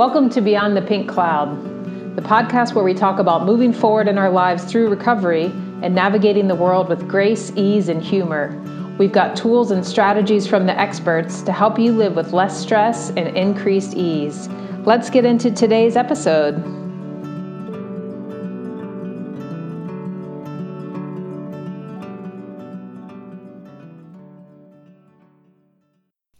[0.00, 4.16] Welcome to Beyond the Pink Cloud, the podcast where we talk about moving forward in
[4.16, 8.58] our lives through recovery and navigating the world with grace, ease, and humor.
[8.96, 13.10] We've got tools and strategies from the experts to help you live with less stress
[13.10, 14.48] and increased ease.
[14.86, 16.79] Let's get into today's episode.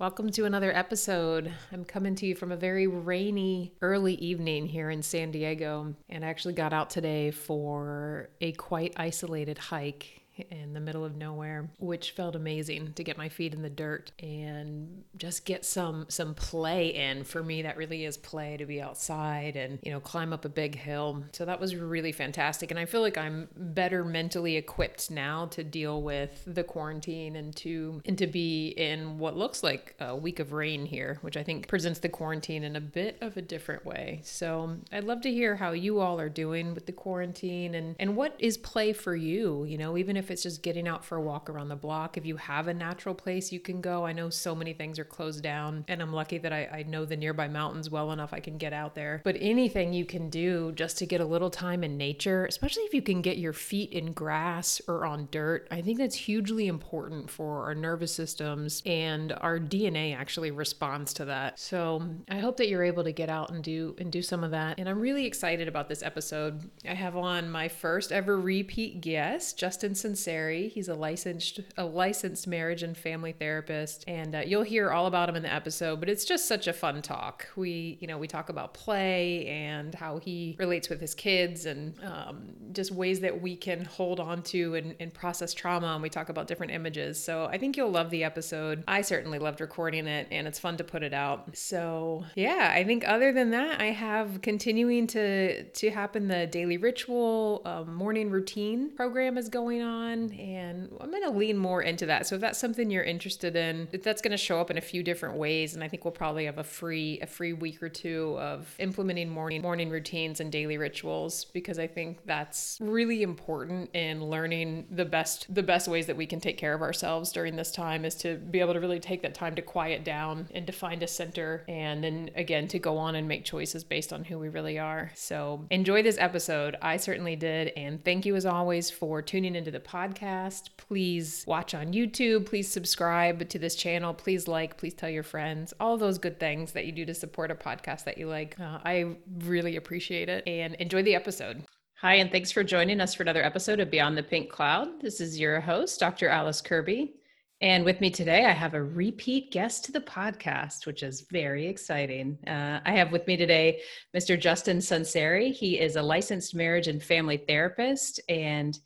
[0.00, 1.52] Welcome to another episode.
[1.70, 6.24] I'm coming to you from a very rainy early evening here in San Diego, and
[6.24, 10.19] I actually got out today for a quite isolated hike
[10.50, 14.12] in the middle of nowhere, which felt amazing to get my feet in the dirt
[14.20, 17.24] and just get some some play in.
[17.24, 20.48] For me, that really is play to be outside and you know climb up a
[20.48, 21.24] big hill.
[21.32, 25.64] So that was really fantastic, and I feel like I'm better mentally equipped now to
[25.64, 30.38] deal with the quarantine and to and to be in what looks like a week
[30.38, 33.84] of rain here, which I think presents the quarantine in a bit of a different
[33.84, 34.20] way.
[34.24, 38.16] So I'd love to hear how you all are doing with the quarantine and and
[38.16, 39.64] what is play for you.
[39.64, 42.16] You know, even if it's just getting out for a walk around the block.
[42.16, 45.04] If you have a natural place you can go, I know so many things are
[45.04, 48.40] closed down, and I'm lucky that I, I know the nearby mountains well enough I
[48.40, 49.20] can get out there.
[49.24, 52.94] But anything you can do just to get a little time in nature, especially if
[52.94, 57.30] you can get your feet in grass or on dirt, I think that's hugely important
[57.30, 61.58] for our nervous systems and our DNA actually responds to that.
[61.58, 64.50] So I hope that you're able to get out and do and do some of
[64.52, 64.78] that.
[64.78, 66.70] And I'm really excited about this episode.
[66.88, 70.70] I have on my first ever repeat guest, Justin Sunseri.
[70.70, 75.28] He's a licensed a licensed marriage and family therapist, and uh, you'll hear all about
[75.28, 76.00] him in the episode.
[76.00, 77.48] But it's just such a fun talk.
[77.56, 81.94] We you know we talk about play and how he relates with his kids, and
[82.04, 85.88] um, just ways that we can hold on to and, and process trauma.
[85.88, 87.22] And we talk about different images.
[87.22, 88.84] So I think you'll love the episode.
[88.88, 91.56] I certainly loved recording it, and it's fun to put it out.
[91.56, 96.76] So yeah, I think other than that, I have continuing to to happen the daily
[96.76, 102.06] ritual um, morning routine program is going on and I'm going to lean more into
[102.06, 102.26] that.
[102.26, 105.02] So if that's something you're interested in, that's going to show up in a few
[105.02, 108.36] different ways and I think we'll probably have a free a free week or two
[108.38, 114.24] of implementing morning morning routines and daily rituals because I think that's really important in
[114.24, 117.72] learning the best the best ways that we can take care of ourselves during this
[117.72, 120.72] time is to be able to really take that time to quiet down and to
[120.72, 124.38] find a center and then again to go on and make choices based on who
[124.38, 125.10] we really are.
[125.14, 126.76] So enjoy this episode.
[126.82, 130.70] I certainly did and thank you as always for tuning into the podcast.
[130.76, 132.46] Please watch on YouTube.
[132.46, 134.14] Please subscribe to this channel.
[134.14, 137.50] Please like, please tell your friends, all those good things that you do to support
[137.50, 138.58] a podcast that you like.
[138.60, 141.64] Uh, I really appreciate it and enjoy the episode.
[142.00, 145.02] Hi, and thanks for joining us for another episode of Beyond the Pink Cloud.
[145.02, 146.28] This is your host, Dr.
[146.28, 147.14] Alice Kirby.
[147.62, 151.66] And with me today, I have a repeat guest to the podcast, which is very
[151.66, 152.38] exciting.
[152.46, 153.82] Uh, I have with me today
[154.16, 154.40] Mr.
[154.40, 155.52] Justin Sunseri.
[155.52, 158.78] He is a licensed marriage and family therapist, and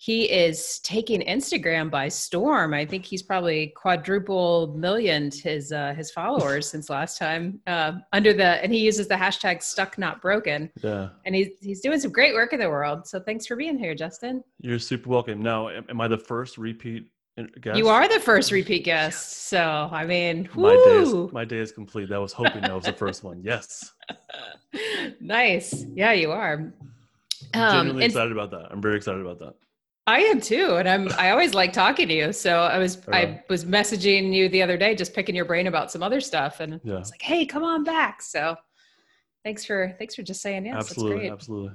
[0.00, 2.72] he is taking Instagram by storm.
[2.72, 7.60] I think he's probably quadruple millioned his uh, his followers since last time.
[7.66, 10.70] Uh, under the and he uses the hashtag stuck not broken.
[10.82, 13.08] Yeah, and he's he's doing some great work in the world.
[13.08, 14.44] So thanks for being here, Justin.
[14.60, 15.42] You're super welcome.
[15.42, 17.10] Now, am I the first repeat
[17.60, 17.76] guest?
[17.76, 19.48] You are the first repeat guest.
[19.48, 22.12] So I mean, my day is my day is complete.
[22.12, 23.42] I was hoping that was the first one.
[23.42, 23.92] Yes.
[25.20, 25.84] nice.
[25.92, 26.72] Yeah, you are.
[27.52, 28.68] I'm genuinely um, excited about that.
[28.70, 29.54] I'm very excited about that.
[30.08, 31.12] I am too, and I'm.
[31.18, 32.32] I always like talking to you.
[32.32, 32.98] So I was.
[33.12, 36.60] I was messaging you the other day, just picking your brain about some other stuff,
[36.60, 36.94] and yeah.
[36.94, 38.56] I was like, "Hey, come on back." So
[39.44, 40.76] thanks for thanks for just saying yes.
[40.76, 41.72] Absolutely, absolutely.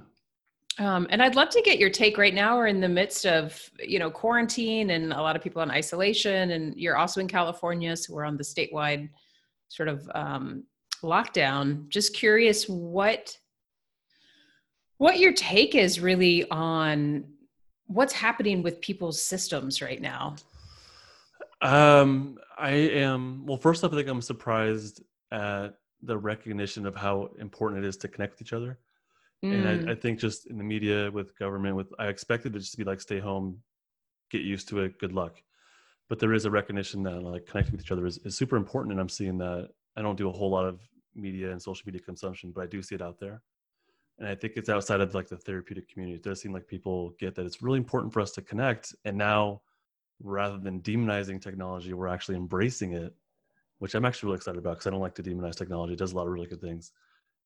[0.79, 2.57] Um, and I'd love to get your take right now.
[2.57, 6.51] We're in the midst of you know quarantine and a lot of people on isolation,
[6.51, 9.09] and you're also in California, so we're on the statewide
[9.67, 10.63] sort of um,
[11.03, 11.88] lockdown.
[11.89, 13.38] Just curious what
[14.97, 17.25] what your take is really on
[17.94, 20.36] what's happening with people's systems right now?
[21.62, 23.58] Um, I am well.
[23.58, 28.08] First off, I think I'm surprised at the recognition of how important it is to
[28.08, 28.78] connect with each other.
[29.44, 29.54] Mm.
[29.54, 32.72] And I, I, think just in the media, with government, with I expected it just
[32.72, 33.60] to be like stay home,
[34.30, 35.42] get used to it, good luck.
[36.10, 38.92] But there is a recognition that like connecting with each other is, is super important,
[38.92, 39.69] and I'm seeing that.
[39.96, 40.80] I don't do a whole lot of
[41.13, 43.44] media and social media consumption, but I do see it out there
[44.19, 47.13] and i think it's outside of like the therapeutic community it does seem like people
[47.19, 49.62] get that it's really important for us to connect and now
[50.21, 53.13] rather than demonizing technology we're actually embracing it
[53.80, 56.13] which i'm actually really excited about because i don't like to demonize technology it does
[56.13, 56.92] a lot of really good things.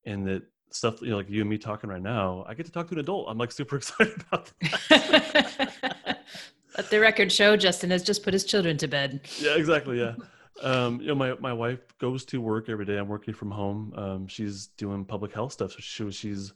[0.06, 2.72] And that stuff you know like you and me talking right now i get to
[2.72, 3.28] talk to an adult.
[3.30, 6.20] I'm like super excited about that.
[6.78, 9.22] Let the record show justin has just put his children to bed.
[9.40, 10.16] Yeah exactly yeah
[10.64, 12.98] um, you know, my my wife goes to work every day.
[12.98, 13.94] I'm working from home.
[13.96, 16.54] Um, she's doing public health stuff, so she, she's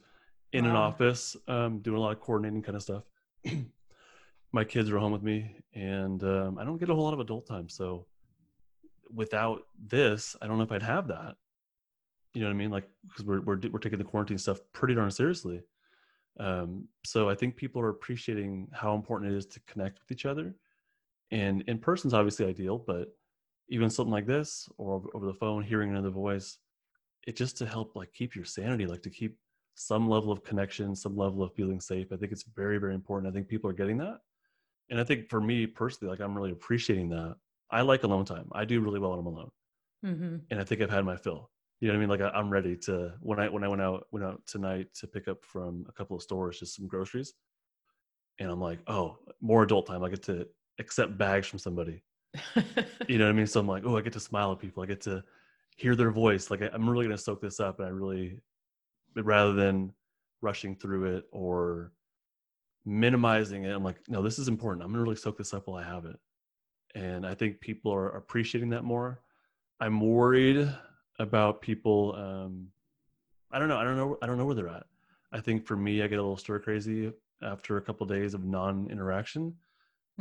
[0.54, 0.72] in wow.
[0.72, 3.04] an office um, doing a lot of coordinating kind of stuff.
[4.52, 7.20] my kids are home with me, and um, I don't get a whole lot of
[7.20, 7.70] adult time.
[7.70, 8.06] So
[9.14, 11.36] without this, I don't know if I'd have that.
[12.34, 12.72] You know what I mean?
[12.72, 15.62] Like because we're we're we're taking the quarantine stuff pretty darn seriously.
[16.40, 20.26] Um, so I think people are appreciating how important it is to connect with each
[20.26, 20.56] other.
[21.30, 23.10] And in person's obviously ideal, but
[23.72, 26.60] even something like this or over the phone, hearing another voice,
[27.26, 29.38] it just to help like keep your sanity, like to keep
[29.76, 32.12] some level of connection, some level of feeling safe.
[32.12, 33.32] I think it's very, very important.
[33.32, 34.20] I think people are getting that.
[34.90, 37.38] And I think for me personally, like I'm really appreciating that.
[37.72, 38.50] I like alone time.
[38.52, 39.52] I do really well when I'm alone.
[40.06, 40.36] Mm-hmm.
[40.52, 41.50] And I think I've had my fill.
[41.80, 42.10] You know what I mean?
[42.10, 45.08] Like I, am ready to when I when I went out went out tonight to
[45.08, 47.34] pick up from a couple of stores just some groceries,
[48.40, 50.04] and I'm like, oh, more adult time.
[50.04, 50.48] I get to
[50.80, 52.04] accept bags from somebody.
[53.08, 53.48] You know what I mean?
[53.48, 54.84] So I'm like, oh, I get to smile at people.
[54.84, 55.24] I get to
[55.76, 56.50] hear their voice.
[56.50, 58.40] Like I, I'm really gonna soak this up, and I really
[59.16, 59.94] rather than
[60.42, 61.92] rushing through it or
[62.86, 63.76] minimizing it.
[63.76, 64.84] I'm like, no, this is important.
[64.84, 66.20] I'm gonna really soak this up while I have it.
[66.96, 69.22] And I think people are appreciating that more.
[69.80, 70.70] I'm worried
[71.20, 72.16] about people.
[72.16, 72.68] Um,
[73.52, 73.78] I don't know.
[73.78, 74.18] I don't know.
[74.22, 74.86] I don't know where they're at.
[75.32, 77.12] I think for me, I get a little stir crazy
[77.42, 79.56] after a couple of days of non-interaction.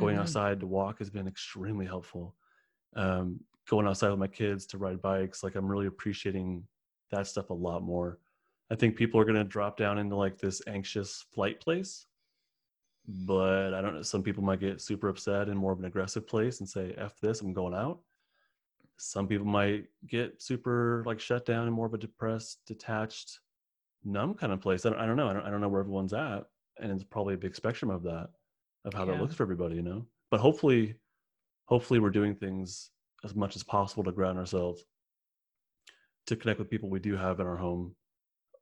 [0.01, 0.23] Going mm-hmm.
[0.23, 2.35] outside to walk has been extremely helpful.
[2.95, 3.39] Um,
[3.69, 6.63] going outside with my kids to ride bikes, like I'm really appreciating
[7.11, 8.19] that stuff a lot more.
[8.71, 12.07] I think people are going to drop down into like this anxious flight place,
[13.07, 14.01] but I don't know.
[14.01, 17.19] Some people might get super upset in more of an aggressive place and say, "F
[17.21, 17.99] this, I'm going out."
[19.03, 23.39] some people might get super like shut down and more of a depressed detached
[24.03, 25.81] numb kind of place i don't, I don't know I don't, I don't know where
[25.81, 26.43] everyone's at
[26.79, 28.29] and it's probably a big spectrum of that
[28.85, 29.13] of how yeah.
[29.13, 30.05] that looks for everybody you know?
[30.29, 30.95] But hopefully
[31.65, 32.89] hopefully we're doing things
[33.23, 34.83] as much as possible to ground ourselves
[36.27, 37.95] to connect with people we do have in our home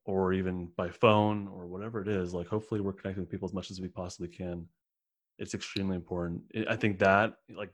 [0.06, 3.54] or even by phone or whatever it is like hopefully we're connecting with people as
[3.54, 4.66] much as we possibly can.
[5.38, 6.44] It's extremely important.
[6.70, 7.72] I think that like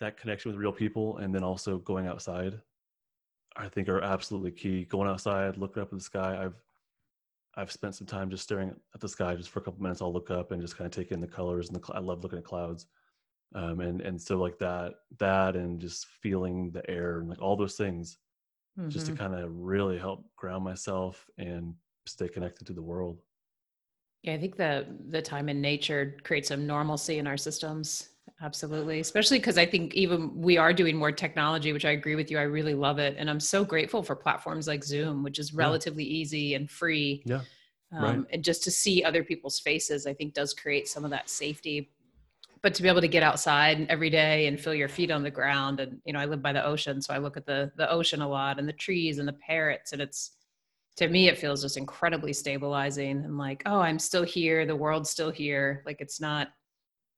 [0.00, 2.58] that connection with real people and then also going outside
[3.56, 4.84] i think are absolutely key.
[4.84, 6.54] Going outside looking up at the sky i've
[7.56, 10.12] i've spent some time just staring at the sky just for a couple minutes i'll
[10.12, 12.38] look up and just kind of take in the colors and the i love looking
[12.38, 12.86] at clouds
[13.54, 17.56] um, and and so like that that and just feeling the air and like all
[17.56, 18.18] those things
[18.78, 18.88] mm-hmm.
[18.88, 19.24] just to mm-hmm.
[19.24, 21.74] kind of really help ground myself and
[22.06, 23.18] stay connected to the world
[24.22, 28.09] yeah i think the the time in nature creates some normalcy in our systems
[28.42, 29.00] Absolutely.
[29.00, 32.38] Especially because I think even we are doing more technology, which I agree with you.
[32.38, 33.16] I really love it.
[33.18, 36.16] And I'm so grateful for platforms like Zoom, which is relatively yeah.
[36.16, 37.22] easy and free.
[37.26, 37.42] Yeah.
[37.92, 38.18] Um, right.
[38.32, 41.90] And just to see other people's faces, I think does create some of that safety.
[42.62, 45.30] But to be able to get outside every day and feel your feet on the
[45.30, 47.90] ground, and you know, I live by the ocean, so I look at the the
[47.90, 50.32] ocean a lot and the trees and the parrots, and it's
[50.96, 55.08] to me it feels just incredibly stabilizing and like, oh, I'm still here, the world's
[55.08, 55.82] still here.
[55.86, 56.48] Like it's not,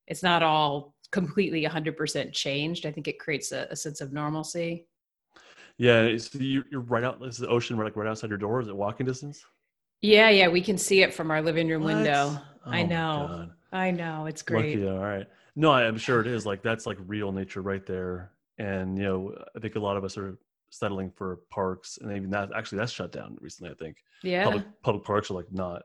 [0.07, 2.85] it's not all completely 100% changed.
[2.87, 4.87] I think it creates a, a sense of normalcy.
[5.79, 7.21] Yeah, so you're right out.
[7.21, 8.61] This is the ocean, like right outside your door.
[8.61, 9.45] Is it walking distance?
[10.01, 11.95] Yeah, yeah, we can see it from our living room what?
[11.95, 12.39] window.
[12.67, 14.79] Oh, I know, I know, it's great.
[14.79, 15.27] Lucky, all right.
[15.55, 16.45] No, I'm sure it is.
[16.45, 18.33] Like that's like real nature right there.
[18.59, 20.39] And you know, I think a lot of us are
[20.71, 23.71] settling for parks, and even that actually that's shut down recently.
[23.71, 23.99] I think.
[24.23, 24.45] Yeah.
[24.45, 25.83] Public public parks are like not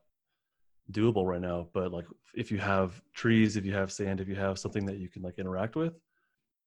[0.92, 4.36] doable right now but like if you have trees if you have sand if you
[4.36, 5.94] have something that you can like interact with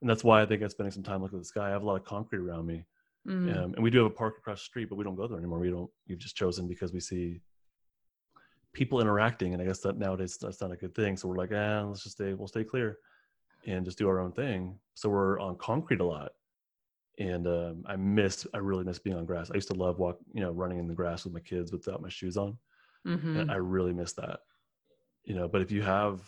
[0.00, 1.68] and that's why i think i'm spending some time looking at the sky.
[1.68, 2.84] I have a lot of concrete around me
[3.26, 3.56] mm.
[3.56, 5.38] um, and we do have a park across the street but we don't go there
[5.38, 5.58] anymore.
[5.58, 7.40] We don't we've just chosen because we see
[8.72, 11.16] people interacting and i guess that nowadays that's not a good thing.
[11.16, 12.98] So we're like ah let's just stay we'll stay clear
[13.66, 14.78] and just do our own thing.
[14.94, 16.32] So we're on concrete a lot
[17.18, 19.50] and um, i miss i really miss being on grass.
[19.50, 22.02] I used to love walk you know running in the grass with my kids without
[22.02, 22.56] my shoes on
[23.06, 23.50] Mm-hmm.
[23.50, 24.40] I really miss that.
[25.24, 26.20] You know, but if you have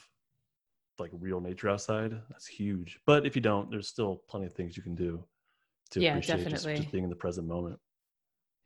[0.99, 2.99] like real nature outside, that's huge.
[3.07, 5.25] But if you don't, there's still plenty of things you can do
[5.91, 6.73] to yeah, appreciate definitely.
[6.73, 7.79] Just, just being in the present moment.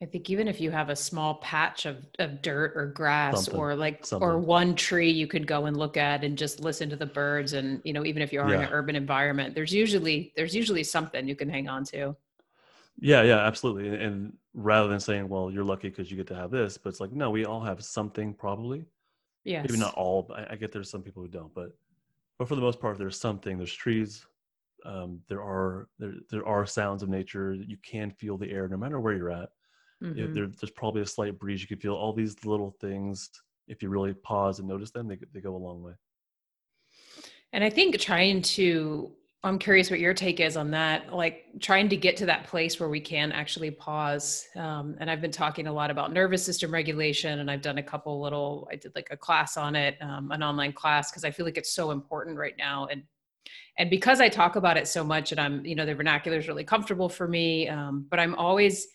[0.02, 3.58] I think even if you have a small patch of, of dirt or grass something,
[3.58, 4.28] or like something.
[4.28, 7.54] or one tree you could go and look at and just listen to the birds
[7.54, 8.56] and you know even if you are yeah.
[8.56, 12.14] in an urban environment there's usually there's usually something you can hang on to.
[12.98, 13.88] Yeah, yeah, absolutely.
[13.88, 16.88] And, and rather than saying, "Well, you're lucky because you get to have this," but
[16.90, 18.86] it's like, no, we all have something probably.
[19.44, 19.62] Yeah.
[19.62, 20.30] Maybe not all.
[20.34, 21.70] I, I, get there's some people who don't, but
[22.38, 23.58] but for the most part, there's something.
[23.58, 24.26] There's trees.
[24.84, 27.54] Um, there are there there are sounds of nature.
[27.54, 29.50] You can feel the air no matter where you're at.
[30.02, 30.34] Mm-hmm.
[30.34, 31.60] There, there's probably a slight breeze.
[31.62, 33.30] You can feel all these little things.
[33.68, 35.92] If you really pause and notice them, they they go a long way.
[37.52, 39.12] And I think trying to
[39.44, 41.14] I'm curious what your take is on that.
[41.14, 44.44] Like trying to get to that place where we can actually pause.
[44.56, 47.82] Um, and I've been talking a lot about nervous system regulation, and I've done a
[47.82, 48.68] couple little.
[48.72, 51.58] I did like a class on it, um, an online class, because I feel like
[51.58, 52.86] it's so important right now.
[52.90, 53.04] And
[53.78, 56.48] and because I talk about it so much, and I'm, you know, the vernacular is
[56.48, 57.68] really comfortable for me.
[57.68, 58.88] Um, but I'm always,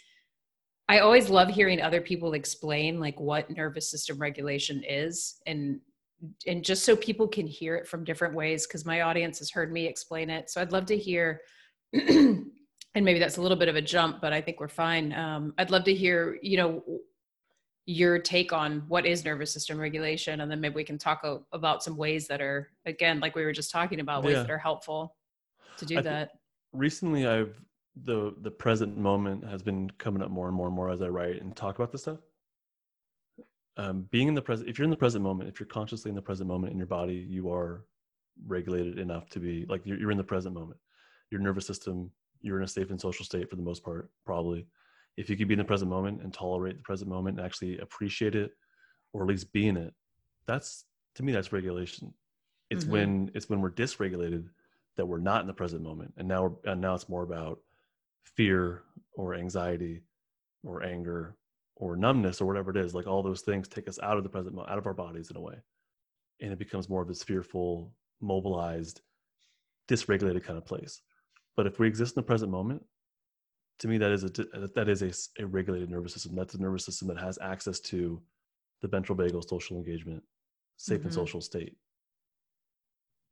[0.90, 5.80] I always love hearing other people explain like what nervous system regulation is, and
[6.48, 9.72] and just so people can hear it from different ways because my audience has heard
[9.72, 10.50] me explain it.
[10.50, 11.42] So i'd love to hear
[11.94, 12.46] and
[12.96, 15.14] maybe that's a little bit of a jump but i think we're fine.
[15.14, 16.84] Um, i'd love to hear you know
[17.86, 21.40] your take on what is nervous system regulation and then maybe we can talk a,
[21.52, 24.44] about some ways that are again like we were just talking about ways yeah.
[24.44, 25.16] that are helpful
[25.78, 26.32] to do I that.
[26.74, 27.60] recently i've
[28.06, 31.08] the the present moment has been coming up more and more and more as i
[31.08, 32.20] write and talk about this stuff
[33.78, 36.16] um, being in the present if you're in the present moment if you're consciously in
[36.16, 37.86] the present moment in your body you are
[38.48, 40.80] regulated enough to be like you're, you're in the present moment.
[41.30, 42.12] Your nervous system
[42.42, 44.66] you're in a safe and social state for the most part probably.
[45.18, 47.78] If you could be in the present moment and tolerate the present moment and actually
[47.80, 48.52] appreciate it
[49.14, 49.94] or at least be in it
[50.48, 50.86] that's
[51.16, 52.14] to me that's regulation.
[52.70, 52.94] It's mm-hmm.
[52.94, 54.48] when it's when we're dysregulated
[54.98, 57.60] that we're not in the present moment and now and now it's more about
[58.24, 60.02] fear or anxiety
[60.64, 61.36] or anger
[61.82, 64.30] or numbness or whatever it is like all those things take us out of the
[64.30, 65.56] present moment, out of our bodies in a way.
[66.40, 69.02] And it becomes more of this fearful mobilized
[69.90, 71.02] dysregulated kind of place.
[71.58, 72.84] But if we exist in the present moment
[73.80, 74.30] to me that is a
[74.76, 76.36] that is a, a regulated nervous system.
[76.36, 78.22] That's a nervous system that has access to
[78.84, 80.22] the ventral vagal social engagement
[80.78, 81.08] safe mm-hmm.
[81.08, 81.76] and social state.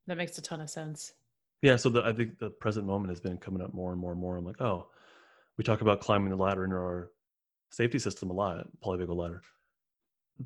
[0.08, 1.14] That makes a ton of sense.
[1.62, 4.12] Yeah so the, i think the present moment has been coming up more and more
[4.12, 4.38] and more.
[4.38, 4.88] I'm like oh
[5.60, 7.12] we talk about climbing the ladder in our
[7.70, 9.42] safety system a lot, polyvagal ladder.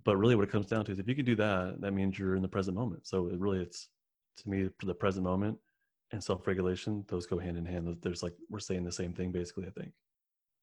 [0.03, 2.17] But really, what it comes down to is if you can do that, that means
[2.17, 3.05] you're in the present moment.
[3.05, 3.89] So it really, it's
[4.37, 5.57] to me for the present moment
[6.11, 7.95] and self-regulation; those go hand in hand.
[8.01, 9.67] There's like we're saying the same thing, basically.
[9.67, 9.91] I think.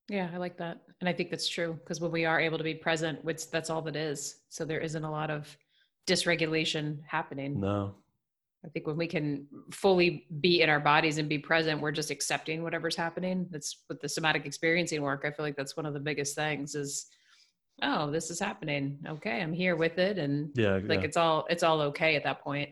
[0.08, 2.64] Yeah, I like that, and I think that's true because when we are able to
[2.64, 4.40] be present, which that's all that is.
[4.48, 5.56] So there isn't a lot of
[6.08, 7.60] dysregulation happening.
[7.60, 7.94] No,
[8.64, 12.10] I think when we can fully be in our bodies and be present, we're just
[12.10, 13.46] accepting whatever's happening.
[13.50, 15.24] That's with the somatic experiencing work.
[15.24, 17.06] I feel like that's one of the biggest things is,
[17.82, 18.98] oh, this is happening.
[19.06, 21.06] Okay, I'm here with it, and yeah, like yeah.
[21.06, 22.70] it's all it's all okay at that point.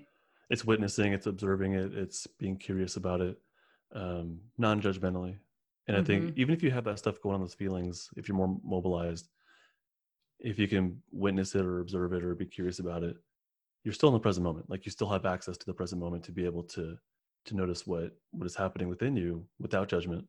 [0.50, 3.38] It's witnessing, it's observing it, it's being curious about it,
[3.95, 5.37] um, non-judgmentally.
[5.87, 6.00] And mm-hmm.
[6.00, 6.40] I think mm-hmm.
[6.40, 9.28] even if you have that stuff going on, those feelings, if you're more mobilized,
[10.38, 13.16] if you can witness it or observe it or be curious about it,
[13.88, 14.68] you're still in the present moment.
[14.68, 16.99] Like you still have access to the present moment to be able to
[17.47, 20.26] to notice what what is happening within you without judgment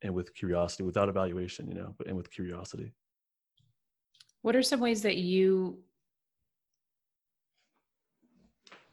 [0.00, 2.94] and with curiosity without evaluation you know but and with curiosity.
[4.40, 5.80] What are some ways that you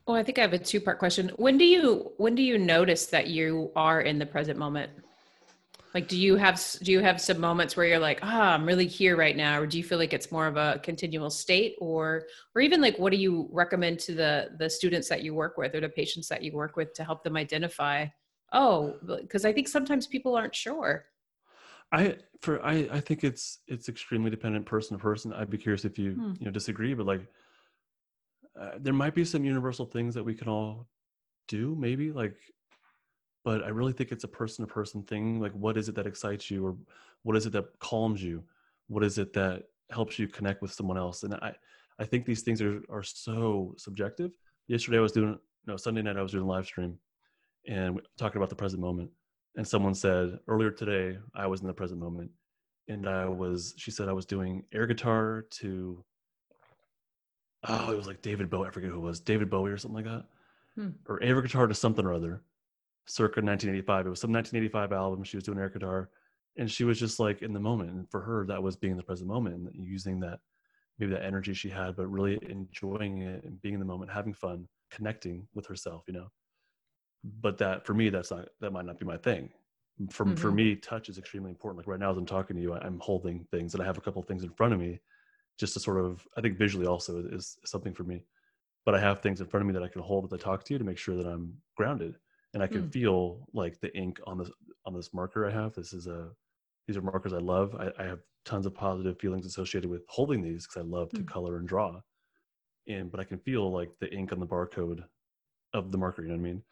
[0.06, 1.32] well i think i have a two part question.
[1.38, 4.92] When do you when do you notice that you are in the present moment
[5.96, 8.86] like do you have do you have some moments where you're like ah i'm really
[8.86, 12.26] here right now or do you feel like it's more of a continual state or
[12.54, 15.74] or even like what do you recommend to the the students that you work with
[15.74, 18.06] or the patients that you work with to help them identify
[18.52, 21.06] oh because i think sometimes people aren't sure
[21.94, 25.86] i for i i think it's it's extremely dependent person to person i'd be curious
[25.86, 26.34] if you hmm.
[26.40, 27.26] you know disagree but like
[28.60, 30.88] uh, there might be some universal things that we can all
[31.48, 32.36] do maybe like
[33.46, 35.40] but I really think it's a person to person thing.
[35.40, 36.76] Like, what is it that excites you, or
[37.22, 38.44] what is it that calms you?
[38.88, 41.22] What is it that helps you connect with someone else?
[41.22, 41.54] And I,
[42.00, 44.32] I think these things are are so subjective.
[44.68, 45.38] Yesterday, I was doing
[45.68, 46.18] no Sunday night.
[46.18, 46.98] I was doing a live stream,
[47.68, 49.12] and talking about the present moment.
[49.58, 52.32] And someone said earlier today, I was in the present moment,
[52.90, 53.76] and I was.
[53.78, 56.04] She said I was doing air guitar to.
[57.68, 58.68] Oh, it was like David Bowie.
[58.68, 59.20] I forget who it was.
[59.20, 60.26] David Bowie or something like that,
[60.76, 60.90] hmm.
[61.08, 62.42] or air guitar to something or other
[63.08, 64.06] circa 1985.
[64.06, 65.24] It was some 1985 album.
[65.24, 66.10] She was doing air guitar,
[66.58, 67.92] and she was just like in the moment.
[67.92, 70.40] And for her, that was being in the present moment and using that
[70.98, 74.34] maybe that energy she had, but really enjoying it and being in the moment, having
[74.34, 76.04] fun, connecting with herself.
[76.08, 76.28] You know.
[77.42, 79.50] But that for me, that's not that might not be my thing.
[80.10, 80.36] For mm-hmm.
[80.36, 81.78] for me, touch is extremely important.
[81.78, 84.02] Like right now, as I'm talking to you, I'm holding things, and I have a
[84.02, 85.00] couple of things in front of me,
[85.58, 86.28] just to sort of.
[86.38, 88.24] I think visually also is, is something for me
[88.86, 90.64] but I have things in front of me that I can hold as I talk
[90.64, 92.16] to you to make sure that I'm grounded
[92.56, 92.92] and I can mm.
[92.92, 94.50] feel like the ink on this
[94.86, 95.76] on this marker I have.
[95.76, 96.30] This is a
[96.88, 97.76] these are markers I love.
[97.76, 101.18] I, I have tons of positive feelings associated with holding these because I love mm.
[101.18, 102.00] to color and draw.
[102.88, 105.04] And but I can feel like the ink on the barcode
[105.74, 106.22] of the marker.
[106.22, 106.64] You know what I mean?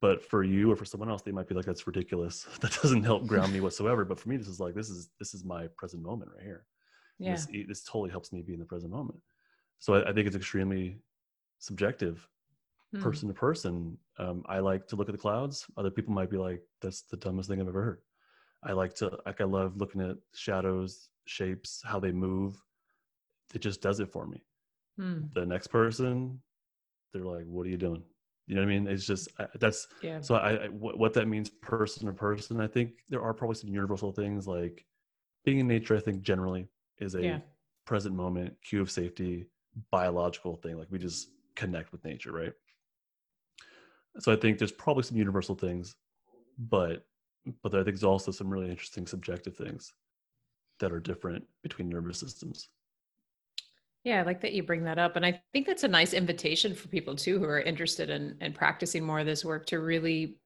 [0.00, 2.46] But for you or for someone else, they might be like, "That's ridiculous.
[2.60, 5.32] that doesn't help ground me whatsoever." But for me, this is like this is this
[5.32, 6.66] is my present moment right here.
[7.18, 7.32] Yeah.
[7.32, 9.20] This, this totally helps me be in the present moment.
[9.78, 10.98] So I, I think it's extremely
[11.60, 12.37] subjective hmm.
[12.94, 13.98] Person to person.
[14.18, 15.66] Um, I like to look at the clouds.
[15.76, 18.00] Other people might be like, "That's the dumbest thing I've ever heard."
[18.62, 22.60] I like to like I love looking at shadows, shapes, how they move.
[23.54, 24.42] It just does it for me.
[24.98, 25.20] Hmm.
[25.34, 26.40] The next person,
[27.12, 28.02] they're like, "What are you doing?"
[28.46, 28.88] You know what I mean?
[28.88, 29.28] It's just
[29.60, 30.20] that's yeah.
[30.22, 32.60] So I, I what, what that means person to person.
[32.60, 34.86] I think there are probably some universal things like
[35.44, 35.96] being in nature.
[35.96, 36.66] I think generally
[36.98, 37.38] is a yeah.
[37.84, 39.46] present moment cue of safety
[39.92, 40.78] biological thing.
[40.78, 42.52] Like we just connect with nature, right?
[44.18, 45.96] So I think there's probably some universal things,
[46.58, 47.04] but
[47.62, 49.92] but I think there's also some really interesting subjective things
[50.80, 52.68] that are different between nervous systems.
[54.04, 55.16] Yeah, I like that you bring that up.
[55.16, 58.52] And I think that's a nice invitation for people too who are interested in, in
[58.52, 60.36] practicing more of this work to really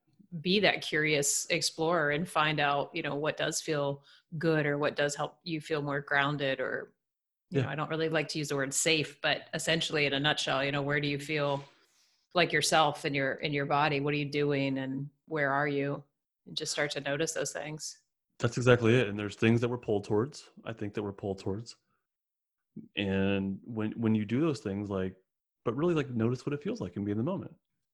[0.40, 4.02] be that curious explorer and find out, you know, what does feel
[4.38, 6.92] good or what does help you feel more grounded or
[7.50, 7.66] you yeah.
[7.66, 10.64] know, I don't really like to use the word safe, but essentially in a nutshell,
[10.64, 11.62] you know, where do you feel
[12.34, 14.00] like yourself in your in your body?
[14.00, 16.02] What are you doing and where are you?
[16.46, 17.98] And just start to notice those things.
[18.38, 19.08] That's exactly it.
[19.08, 20.50] And there's things that we're pulled towards.
[20.64, 21.76] I think that we're pulled towards
[22.96, 25.14] and when when you do those things like
[25.64, 27.52] but really like notice what it feels like and be in the moment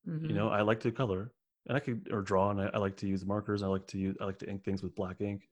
[0.08, 0.26] mm-hmm.
[0.26, 1.32] you know i like to color
[1.66, 3.98] and i could or draw and I, I, like to use markers i like to
[3.98, 5.48] use i like to ink things with black ink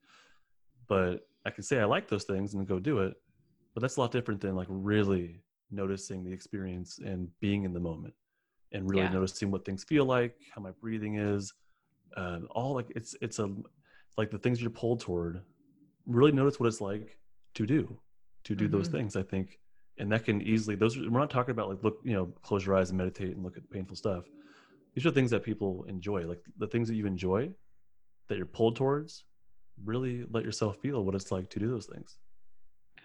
[0.87, 3.15] but i can say i like those things and go do it
[3.73, 5.41] but that's a lot different than like really
[5.71, 8.13] noticing the experience and being in the moment
[8.71, 9.11] and really yeah.
[9.11, 11.53] noticing what things feel like how my breathing is
[12.15, 13.53] uh, all like it's it's a
[14.17, 15.41] like the things you're pulled toward
[16.05, 17.17] really notice what it's like
[17.53, 17.99] to do
[18.43, 18.77] to do mm-hmm.
[18.77, 19.59] those things i think
[19.99, 22.75] and that can easily those we're not talking about like look you know close your
[22.75, 24.25] eyes and meditate and look at painful stuff
[24.93, 27.49] these are things that people enjoy like the things that you enjoy
[28.27, 29.25] that you're pulled towards
[29.85, 32.17] really let yourself feel what it's like to do those things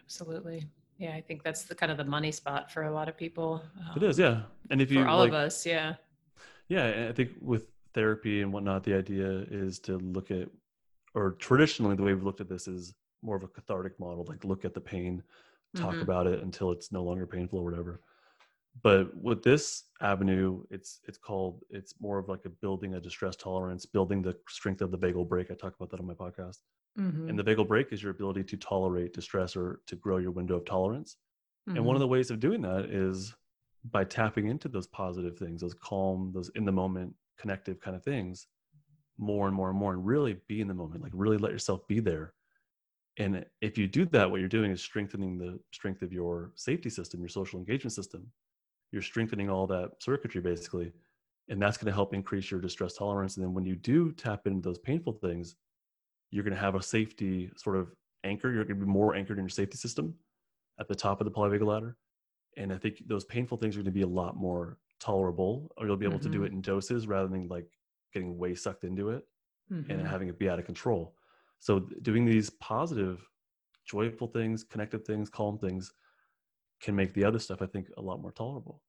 [0.03, 0.69] absolutely
[0.99, 3.63] yeah i think that's the kind of the money spot for a lot of people
[3.81, 5.95] um, it is yeah and if you for all like, of us yeah
[6.69, 10.49] yeah i think with therapy and whatnot the idea is to look at
[11.15, 14.45] or traditionally the way we've looked at this is more of a cathartic model, like
[14.45, 15.23] look at the pain,
[15.77, 16.03] talk mm-hmm.
[16.03, 18.01] about it until it's no longer painful or whatever.
[18.83, 23.37] But with this avenue, it's it's called it's more of like a building a distress
[23.37, 25.51] tolerance, building the strength of the vagal brake.
[25.51, 26.59] I talk about that on my podcast.
[26.99, 27.29] Mm-hmm.
[27.29, 30.57] And the vagal brake is your ability to tolerate distress or to grow your window
[30.57, 31.17] of tolerance.
[31.69, 31.77] Mm-hmm.
[31.77, 32.05] And one of mm-hmm.
[32.05, 33.35] the ways of doing that is
[33.91, 38.05] by tapping into those positive things, those calm, those in the moment, connective kind of
[38.05, 38.47] things,
[39.19, 41.03] more and more and more, and really be in the moment.
[41.03, 42.35] Like really let yourself be there
[43.19, 46.89] and if you do that, what you're doing is strengthening the strength of your safety
[46.89, 48.27] system, your social engagement system.
[48.91, 50.93] You're strengthening all that circuitry basically.
[51.49, 53.37] And that's going to help increase your distress tolerance.
[53.37, 55.57] And then when you do tap into those painful things,
[56.33, 57.93] you're going to have a safety sort of
[58.25, 58.49] anchor.
[58.49, 60.15] You're going to be more anchored in your safety system
[60.81, 61.97] at the top of the polyvagal ladder.
[62.57, 65.87] And I think those painful things are going to be a lot more tolerable, or
[65.87, 66.25] you'll be able mm-hmm.
[66.25, 66.47] to do mm-hmm.
[66.47, 67.69] it in doses rather than like
[68.13, 69.25] getting way sucked into it
[69.71, 69.91] mm-hmm.
[69.91, 71.15] and having it be out of control.
[71.61, 73.25] So doing these positive,
[73.87, 75.93] joyful things, connected things, calm things
[76.81, 78.83] can make the other stuff, I think, a lot more tolerable.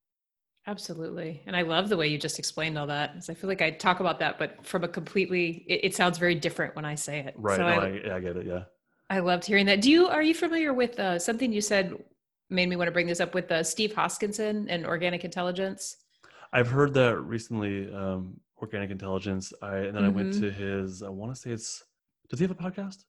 [0.65, 1.41] Absolutely.
[1.45, 3.15] And I love the way you just explained all that.
[3.29, 6.35] I feel like I talk about that, but from a completely, it, it sounds very
[6.35, 7.33] different when I say it.
[7.37, 7.57] Right.
[7.57, 8.45] So no, I, I, I, get it.
[8.45, 8.63] Yeah.
[9.09, 9.81] I loved hearing that.
[9.81, 11.93] Do you, are you familiar with uh, something you said
[12.49, 15.97] made me want to bring this up with uh, Steve Hoskinson and organic intelligence?
[16.53, 19.51] I've heard that recently, um, organic intelligence.
[19.61, 20.05] I, and then mm-hmm.
[20.05, 20.41] I went mm-hmm.
[20.43, 21.83] to his, I want to say it's
[22.29, 23.03] does he have a podcast?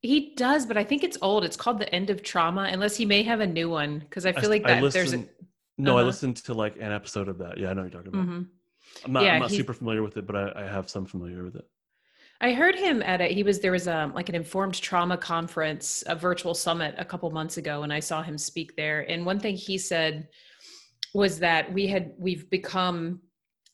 [0.00, 1.44] He does, but I think it's old.
[1.44, 4.32] It's called The End of Trauma, unless he may have a new one because I
[4.32, 5.24] feel I, like that there's a.
[5.76, 6.02] No, uh-huh.
[6.02, 7.58] I listened to like an episode of that.
[7.58, 8.26] Yeah, I know you're talking about.
[8.26, 8.42] Mm-hmm.
[9.04, 11.42] I'm not, yeah, I'm not super familiar with it, but I, I have some familiar
[11.42, 11.64] with it.
[12.40, 16.04] I heard him at a he was there was a like an informed trauma conference,
[16.06, 19.08] a virtual summit a couple months ago, and I saw him speak there.
[19.08, 20.28] And one thing he said
[21.14, 23.20] was that we had we've become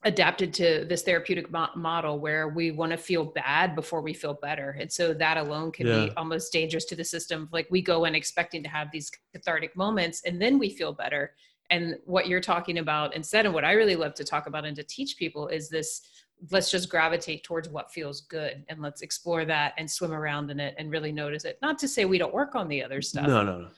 [0.04, 4.32] adapted to this therapeutic mo- model where we want to feel bad before we feel
[4.32, 6.06] better and so that alone can yeah.
[6.06, 9.76] be almost dangerous to the system like we go in expecting to have these cathartic
[9.76, 11.34] moments and then we feel better
[11.70, 14.76] and what you're talking about instead and what i really love to talk about and
[14.76, 16.02] to teach people is this
[16.50, 20.58] let's just gravitate towards what feels good and let's explore that and swim around in
[20.58, 23.26] it and really notice it not to say we don't work on the other stuff
[23.26, 23.68] no no no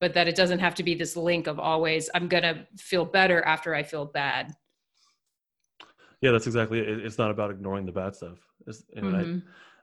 [0.00, 3.04] but that it doesn't have to be this link of always i'm going to feel
[3.04, 4.54] better after i feel bad
[6.22, 7.04] yeah, that's exactly it.
[7.04, 8.38] It's not about ignoring the bad stuff.
[8.96, 9.38] Mm-hmm.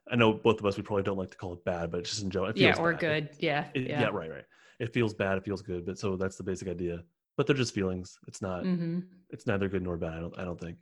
[0.10, 2.06] I, I know both of us, we probably don't like to call it bad, but
[2.06, 2.58] just enjoy it.
[2.58, 3.00] Yeah, or bad.
[3.00, 3.30] good.
[3.40, 4.02] Yeah, it, yeah.
[4.02, 4.46] Yeah, right, right.
[4.80, 5.38] It feels bad.
[5.38, 5.86] It feels good.
[5.86, 7.04] But so that's the basic idea.
[7.40, 8.18] But they're just feelings.
[8.28, 9.00] It's not, mm-hmm.
[9.30, 10.12] it's neither good nor bad.
[10.12, 10.80] I don't, I don't think.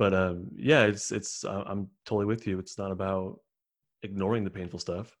[0.00, 2.58] But um, yeah, it's, it's, I'm totally with you.
[2.58, 3.38] It's not about
[4.02, 5.16] ignoring the painful stuff.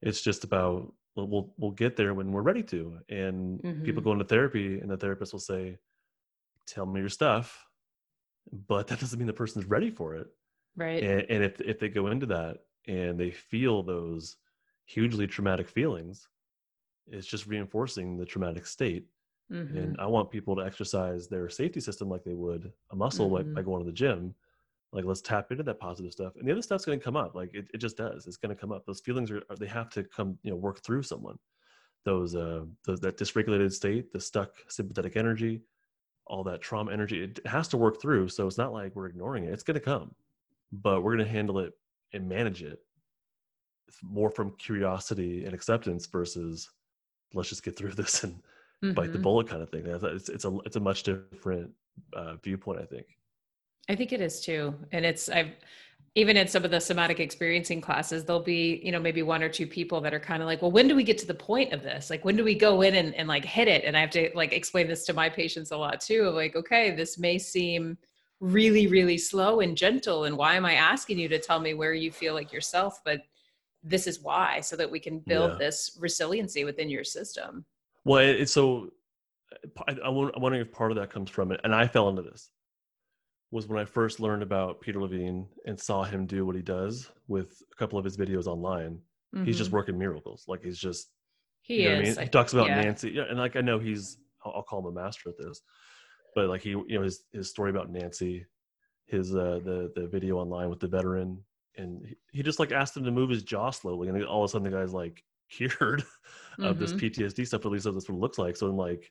[0.00, 2.96] It's just about, we'll, we'll, we'll get there when we're ready to.
[3.10, 3.84] And mm-hmm.
[3.84, 5.76] people go into therapy and the therapist will say,
[6.66, 7.66] tell me your stuff
[8.68, 10.28] but that doesn't mean the person's ready for it.
[10.76, 11.02] Right.
[11.02, 14.36] And, and if if they go into that and they feel those
[14.84, 16.28] hugely traumatic feelings,
[17.08, 19.06] it's just reinforcing the traumatic state.
[19.52, 19.76] Mm-hmm.
[19.76, 23.34] And I want people to exercise their safety system like they would a muscle, mm-hmm.
[23.34, 24.34] like by going to the gym.
[24.92, 27.34] Like let's tap into that positive stuff, and the other stuff's going to come up.
[27.34, 28.26] Like it, it just does.
[28.26, 28.86] It's going to come up.
[28.86, 31.38] Those feelings are they have to come, you know, work through someone.
[32.04, 35.62] Those uh, those that dysregulated state, the stuck sympathetic energy,
[36.26, 38.28] all that trauma energy, it has to work through.
[38.28, 39.52] So it's not like we're ignoring it.
[39.52, 40.14] It's going to come,
[40.72, 41.72] but we're going to handle it
[42.12, 42.78] and manage it
[44.02, 46.70] more from curiosity and acceptance versus
[47.34, 48.40] let's just get through this and
[48.84, 48.94] mm-hmm.
[48.94, 49.84] bite the bullet kind of thing.
[49.86, 51.70] It's it's a it's a much different
[52.12, 53.06] uh, viewpoint, I think.
[53.88, 55.50] I think it is too, and it's I've
[56.14, 59.48] even in some of the somatic experiencing classes, there'll be you know maybe one or
[59.48, 61.72] two people that are kind of like, well, when do we get to the point
[61.72, 62.10] of this?
[62.10, 63.84] Like, when do we go in and, and like hit it?
[63.84, 66.30] And I have to like explain this to my patients a lot too.
[66.30, 67.98] Like, okay, this may seem
[68.40, 71.94] really really slow and gentle and why am i asking you to tell me where
[71.94, 73.22] you feel like yourself but
[73.82, 75.58] this is why so that we can build yeah.
[75.58, 77.64] this resiliency within your system
[78.06, 78.88] well it's so
[79.88, 82.50] I, i'm wondering if part of that comes from it and i fell into this
[83.50, 87.10] was when i first learned about peter levine and saw him do what he does
[87.28, 88.98] with a couple of his videos online
[89.34, 89.44] mm-hmm.
[89.44, 89.76] he's just mm-hmm.
[89.76, 91.10] working miracles like he's just
[91.60, 92.26] he you know is I mean?
[92.26, 92.80] he talks about yeah.
[92.80, 95.60] nancy yeah and like i know he's I'll, I'll call him a master at this
[96.34, 98.46] but like he you know his his story about nancy
[99.06, 101.42] his uh the the video online with the veteran
[101.78, 104.52] and he just like asked him to move his jaw slowly, and all of a
[104.52, 106.00] sudden the guy's like cured
[106.58, 106.80] of mm-hmm.
[106.80, 107.64] this PTSD stuff.
[107.64, 108.56] At least that's what it looks like.
[108.56, 109.10] So I'm like,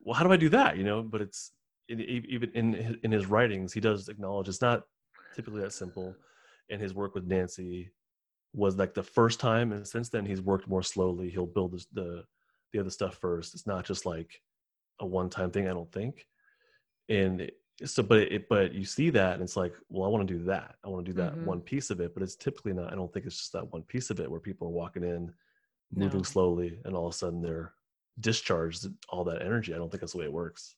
[0.00, 0.76] well, how do I do that?
[0.76, 1.52] You know, but it's
[1.88, 4.82] even in in his writings, he does acknowledge it's not
[5.34, 6.14] typically that simple.
[6.70, 7.90] And his work with Nancy
[8.52, 11.30] was like the first time, and since then he's worked more slowly.
[11.30, 12.24] He'll build the
[12.72, 13.54] the other stuff first.
[13.54, 14.40] It's not just like
[15.00, 15.68] a one time thing.
[15.68, 16.26] I don't think.
[17.08, 17.50] And
[17.84, 20.42] so but it but you see that and it's like well i want to do
[20.44, 21.46] that i want to do that mm-hmm.
[21.46, 23.82] one piece of it but it's typically not i don't think it's just that one
[23.82, 25.32] piece of it where people are walking in
[25.94, 26.24] moving no.
[26.24, 27.72] slowly and all of a sudden they're
[28.20, 30.74] discharged all that energy i don't think that's the way it works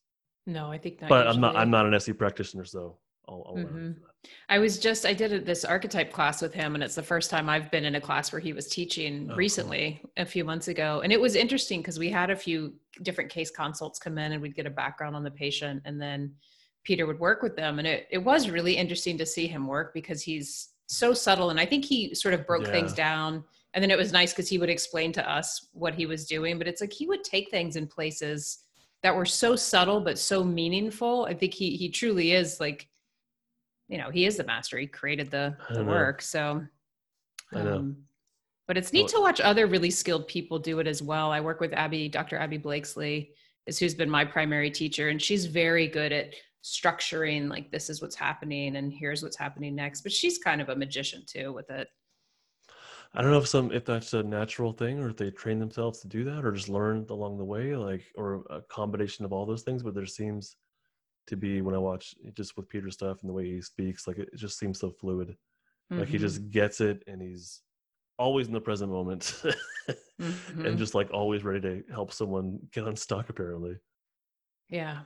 [0.46, 1.34] no i think not but usually.
[1.34, 3.92] i'm not i'm not an se practitioner so I'll, I'll mm-hmm.
[4.48, 7.48] I was just I did this archetype class with him, and it's the first time
[7.48, 10.10] I've been in a class where he was teaching oh, recently, cool.
[10.16, 13.50] a few months ago, and it was interesting because we had a few different case
[13.50, 16.32] consults come in, and we'd get a background on the patient, and then
[16.84, 17.78] Peter would work with them.
[17.78, 21.50] And it, it was really interesting to see him work because he's so subtle.
[21.50, 22.72] And I think he sort of broke yeah.
[22.72, 23.44] things down.
[23.74, 26.58] And then it was nice because he would explain to us what he was doing.
[26.58, 28.58] But it's like he would take things in places
[29.02, 31.24] that were so subtle but so meaningful.
[31.24, 32.88] I think he he truly is like,
[33.88, 34.78] you know, he is the master.
[34.78, 36.22] He created the, the work.
[36.22, 36.62] So
[37.54, 37.96] um,
[38.66, 41.30] but it's neat to watch other really skilled people do it as well.
[41.30, 42.38] I work with Abby, Dr.
[42.38, 43.30] Abby Blakeslee,
[43.66, 48.00] is who's been my primary teacher, and she's very good at structuring like this is
[48.00, 51.68] what's happening and here's what's happening next but she's kind of a magician too with
[51.70, 51.88] it
[53.14, 55.98] i don't know if some if that's a natural thing or if they train themselves
[55.98, 59.44] to do that or just learned along the way like or a combination of all
[59.44, 60.56] those things but there seems
[61.26, 64.18] to be when i watch just with peter stuff and the way he speaks like
[64.18, 65.98] it, just seems so fluid mm-hmm.
[65.98, 66.26] like he mm-hmm.
[66.26, 67.60] just gets it and he's
[68.18, 69.22] always in the present moment
[70.20, 70.64] mm-hmm.
[70.64, 73.74] and just like always ready to help someone get unstuck apparently
[74.68, 75.00] yeah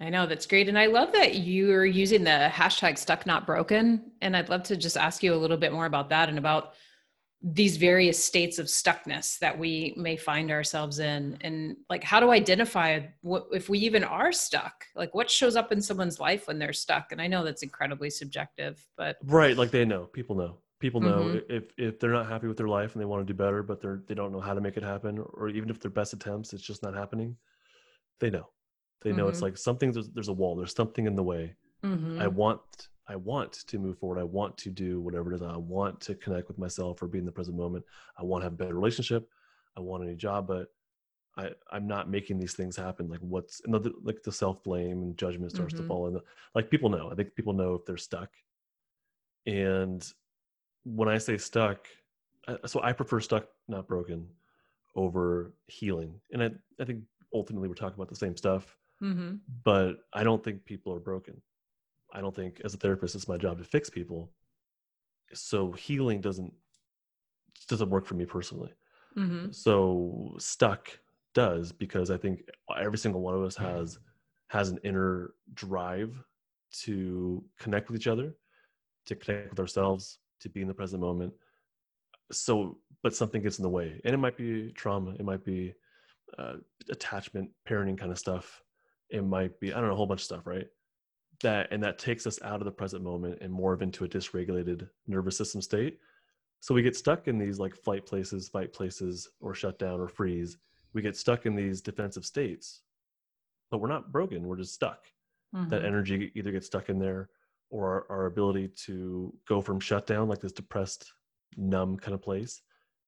[0.00, 0.68] I know that's great.
[0.68, 4.12] And I love that you're using the hashtag stuck not broken.
[4.22, 6.74] And I'd love to just ask you a little bit more about that and about
[7.42, 11.36] these various states of stuckness that we may find ourselves in.
[11.40, 14.84] And like, how to identify what, if we even are stuck?
[14.94, 17.10] Like, what shows up in someone's life when they're stuck?
[17.10, 19.16] And I know that's incredibly subjective, but.
[19.24, 19.56] Right.
[19.56, 20.58] Like, they know, people know.
[20.80, 21.52] People know mm-hmm.
[21.52, 23.80] if, if they're not happy with their life and they want to do better, but
[23.80, 26.52] they're, they don't know how to make it happen, or even if their best attempts,
[26.52, 27.36] it's just not happening,
[28.20, 28.48] they know
[29.02, 29.30] they know mm-hmm.
[29.30, 32.20] it's like something there's, there's a wall there's something in the way mm-hmm.
[32.20, 32.60] i want
[33.08, 36.14] i want to move forward i want to do whatever it is i want to
[36.14, 37.84] connect with myself or be in the present moment
[38.18, 39.28] i want to have a better relationship
[39.76, 40.68] i want a new job but
[41.38, 43.08] I, I'm not making these things happen.
[43.08, 45.84] Like what's another like the self blame and judgment starts mm-hmm.
[45.84, 46.20] to fall in.
[46.54, 47.10] Like people know.
[47.10, 48.30] I think people know if they're stuck.
[49.46, 50.04] And
[50.84, 51.86] when I say stuck,
[52.66, 54.26] so I prefer stuck, not broken,
[54.96, 56.20] over healing.
[56.32, 58.76] And I, I think ultimately we're talking about the same stuff.
[59.02, 59.36] Mm-hmm.
[59.64, 61.40] But I don't think people are broken.
[62.12, 64.30] I don't think as a therapist it's my job to fix people.
[65.34, 66.52] So healing doesn't
[67.68, 68.72] doesn't work for me personally.
[69.16, 69.50] Mm-hmm.
[69.50, 70.88] So stuck
[71.34, 72.48] does because I think
[72.80, 73.98] every single one of us has
[74.48, 76.22] has an inner drive
[76.70, 78.34] to connect with each other,
[79.06, 81.32] to connect with ourselves, to be in the present moment.
[82.30, 85.74] So, but something gets in the way, and it might be trauma, it might be
[86.38, 86.54] uh,
[86.90, 88.62] attachment, parenting kind of stuff
[89.10, 90.66] it might be i don't know a whole bunch of stuff right?
[91.42, 94.08] That and that takes us out of the present moment and more of into a
[94.08, 95.98] dysregulated nervous system state.
[96.60, 100.08] So we get stuck in these like flight places fight places or shut down or
[100.08, 100.56] freeze.
[100.94, 102.82] We get stuck in these defensive states
[103.70, 105.04] but we're not broken we're just stuck.
[105.54, 105.70] Mm-hmm.
[105.70, 107.30] that energy either gets stuck in there
[107.70, 111.10] or our, our ability to go from shutdown like this depressed
[111.56, 112.60] numb kind of place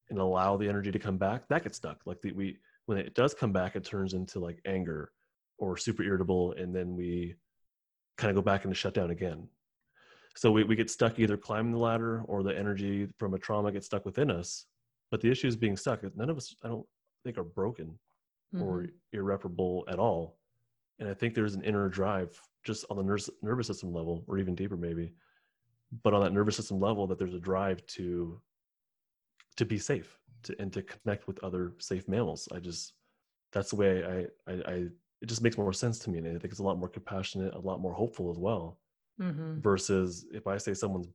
[0.08, 1.98] and allow the energy to come back that gets stuck.
[2.06, 5.12] Like the, we when it does come back it turns into like anger
[5.60, 7.34] or super irritable and then we
[8.16, 9.48] kind of go back into shutdown again.
[10.36, 13.72] So we, we get stuck either climbing the ladder or the energy from a trauma
[13.72, 14.66] gets stuck within us.
[15.10, 16.02] But the issue is being stuck.
[16.16, 16.86] None of us i don't
[17.24, 17.98] think are broken
[18.54, 18.62] mm-hmm.
[18.62, 20.38] or irreparable at all.
[20.98, 24.38] And i think there's an inner drive just on the nervous, nervous system level or
[24.38, 25.12] even deeper maybe
[26.02, 28.40] but on that nervous system level that there's a drive to
[29.56, 32.48] to be safe to, and to connect with other safe mammals.
[32.52, 32.94] I just
[33.52, 34.86] that's the way I, I i
[35.22, 37.54] it just makes more sense to me and i think it's a lot more compassionate
[37.54, 38.78] a lot more hopeful as well
[39.20, 39.60] mm-hmm.
[39.60, 41.08] versus if i say someone's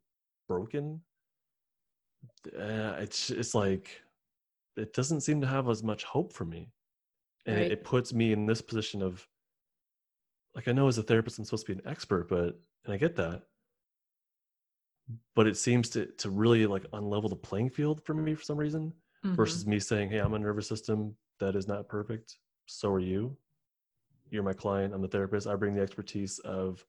[0.47, 1.01] broken
[2.59, 4.01] uh, it's it's like
[4.77, 6.69] it doesn't seem to have as much hope for me
[7.45, 7.65] and right.
[7.65, 9.27] it, it puts me in this position of
[10.55, 12.97] like I know as a therapist I'm supposed to be an expert, but and I
[12.97, 13.43] get that.
[15.35, 18.57] But it seems to to really like unlevel the playing field for me for some
[18.57, 19.35] reason mm-hmm.
[19.35, 22.37] versus me saying, Hey, I'm a nervous system that is not perfect.
[22.65, 23.37] So are you.
[24.29, 25.47] You're my client, I'm the therapist.
[25.47, 26.85] I bring the expertise of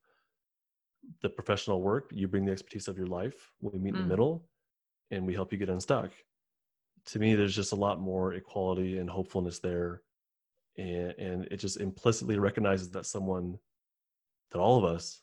[1.22, 3.53] the professional work, you bring the expertise of your life.
[3.61, 3.96] We meet mm.
[3.96, 4.11] in the mm.
[4.11, 4.44] middle
[5.11, 6.11] and we help you get unstuck.
[7.07, 10.03] To me, there's just a lot more equality and hopefulness there
[10.79, 13.59] and, and it just implicitly recognizes that someone
[14.53, 15.22] that all of us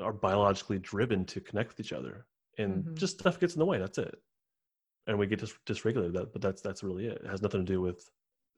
[0.00, 2.26] are biologically driven to connect with each other
[2.58, 2.94] and mm-hmm.
[2.94, 4.16] just stuff gets in the way that's it
[5.06, 7.72] and we get dis- dysregulated that but that's that's really it it has nothing to
[7.72, 8.08] do with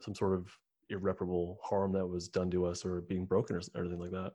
[0.01, 0.57] some sort of
[0.91, 4.33] irreparable harm that was done to us or being broken or anything like that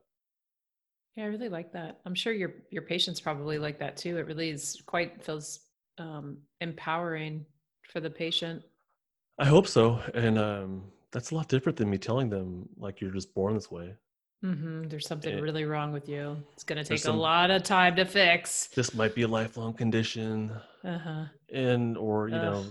[1.15, 4.25] yeah i really like that i'm sure your your patients probably like that too it
[4.25, 5.59] really is quite feels
[5.97, 7.45] um empowering
[7.91, 8.63] for the patient
[9.39, 10.83] i hope so and um
[11.15, 13.95] that's a lot different than me telling them like you're just born this way.
[14.43, 14.89] Mm-hmm.
[14.89, 16.35] There's something and really wrong with you.
[16.51, 18.67] It's going to take some, a lot of time to fix.
[18.75, 20.51] This might be a lifelong condition.
[20.83, 21.23] Uh-huh.
[21.53, 22.41] And, or, you Ugh.
[22.41, 22.65] know,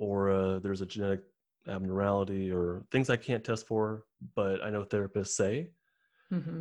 [0.00, 1.20] or uh, there's a genetic
[1.68, 5.70] abnormality or things I can't test for, but I know therapists say.
[6.32, 6.60] Mm-hmm.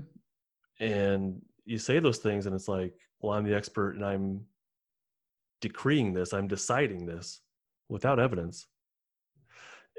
[0.79, 4.41] And you say those things, and it's like, well, I'm the expert and I'm
[5.61, 7.41] decreeing this, I'm deciding this
[7.89, 8.67] without evidence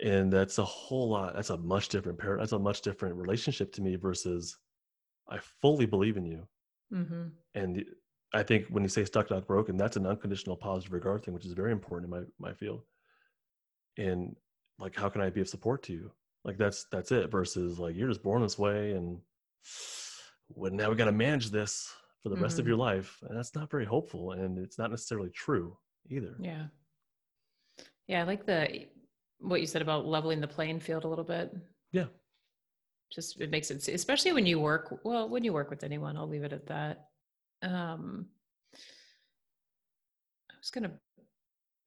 [0.03, 3.73] and that's a whole lot that's a much different parent that's a much different relationship
[3.73, 4.59] to me versus
[5.29, 6.47] i fully believe in you
[6.93, 7.29] mm-hmm.
[7.55, 7.85] and
[8.35, 11.47] i think when you say stuck not broken that's an unconditional positive regard thing which
[11.47, 12.83] is very important in my my field
[13.97, 14.37] and
[14.79, 16.11] like how can i be of support to you
[16.45, 19.19] like that's that's it versus like you're just born this way and
[20.49, 22.45] well, now we got to manage this for the mm-hmm.
[22.45, 22.71] rest of mm-hmm.
[22.71, 25.77] your life and that's not very hopeful and it's not necessarily true
[26.09, 26.67] either yeah
[28.07, 28.87] yeah i like the
[29.39, 31.55] what you said about leveling the playing field a little bit.
[31.93, 32.07] Yeah.
[33.13, 36.29] Just it makes it especially when you work well, when you work with anyone, I'll
[36.29, 37.09] leave it at that.
[37.63, 38.27] Um
[40.51, 40.93] I was gonna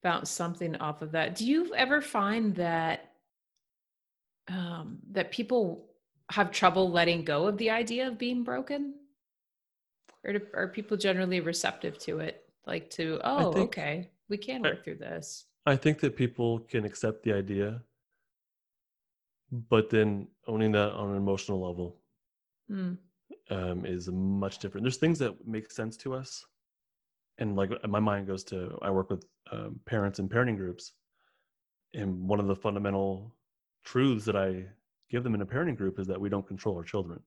[0.02, 1.34] bounce something off of that.
[1.34, 3.12] Do you ever find that
[4.48, 5.86] um that people
[6.30, 8.94] have trouble letting go of the idea of being broken?
[10.24, 12.44] Or do, are people generally receptive to it?
[12.66, 15.46] Like to, oh, think, okay, we can work I, through this.
[15.66, 17.82] I think that people can accept the idea,
[19.50, 21.96] but then owning that on an emotional level
[22.70, 22.96] mm.
[23.50, 24.84] um, is much different.
[24.84, 26.44] There's things that make sense to us,
[27.40, 30.92] and like my mind goes to I work with um, parents and parenting groups,
[31.94, 33.34] and one of the fundamental
[33.84, 34.66] truths that I
[35.10, 37.20] give them in a parenting group is that we don't control our children,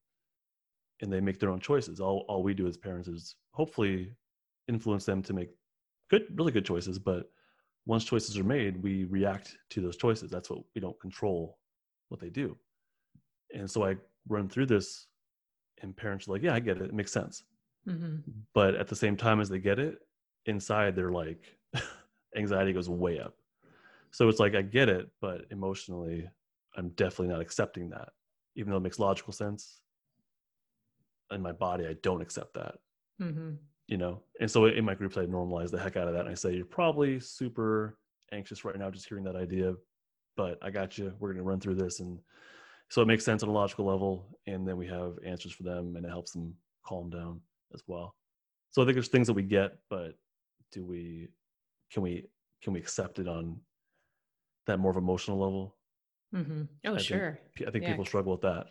[1.01, 1.99] and they make their own choices.
[1.99, 4.13] All all we do as parents is hopefully
[4.67, 5.49] influence them to make
[6.09, 7.29] good, really good choices, but
[7.85, 10.31] once choices are made, we react to those choices.
[10.31, 11.57] That's what we don't control
[12.07, 12.55] what they do.
[13.53, 13.97] And so I
[14.29, 15.07] run through this,
[15.81, 16.83] and parents are like, Yeah, I get it.
[16.83, 17.43] It makes sense.
[17.87, 18.31] Mm-hmm.
[18.53, 19.99] But at the same time as they get it,
[20.45, 21.57] inside they're like,
[22.37, 23.35] anxiety goes way up.
[24.11, 26.29] So it's like, I get it, but emotionally,
[26.77, 28.09] I'm definitely not accepting that.
[28.55, 29.81] Even though it makes logical sense,
[31.31, 32.75] in my body, I don't accept that.
[33.21, 33.53] Mm-hmm
[33.87, 36.29] you know and so in my groups i normalize the heck out of that and
[36.29, 37.97] i say you're probably super
[38.31, 39.73] anxious right now just hearing that idea
[40.37, 42.19] but i got you we're going to run through this and
[42.89, 45.95] so it makes sense on a logical level and then we have answers for them
[45.95, 46.53] and it helps them
[46.85, 47.39] calm down
[47.73, 48.15] as well
[48.69, 50.13] so i think there's things that we get but
[50.71, 51.27] do we
[51.91, 52.25] can we
[52.61, 53.57] can we accept it on
[54.65, 55.75] that more of emotional level
[56.33, 56.63] mm-hmm.
[56.85, 57.91] oh I sure think, i think yeah.
[57.91, 58.67] people struggle with that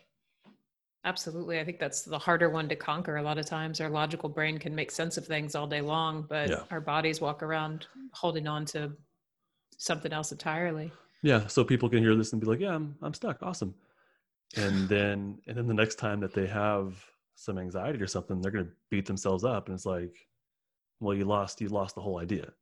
[1.05, 1.59] Absolutely.
[1.59, 3.17] I think that's the harder one to conquer.
[3.17, 6.25] A lot of times our logical brain can make sense of things all day long,
[6.29, 6.63] but yeah.
[6.71, 8.93] our bodies walk around holding on to
[9.79, 10.93] something else entirely.
[11.23, 11.49] Yeah.
[11.49, 13.43] So people can hear this and be like, yeah, I'm, I'm stuck.
[13.43, 13.75] Awesome.
[14.57, 18.53] And then, and then the next time that they have some anxiety or something, they're
[18.53, 19.67] going to beat themselves up.
[19.67, 20.17] And it's like,
[21.01, 22.53] well, you lost, you lost the whole idea.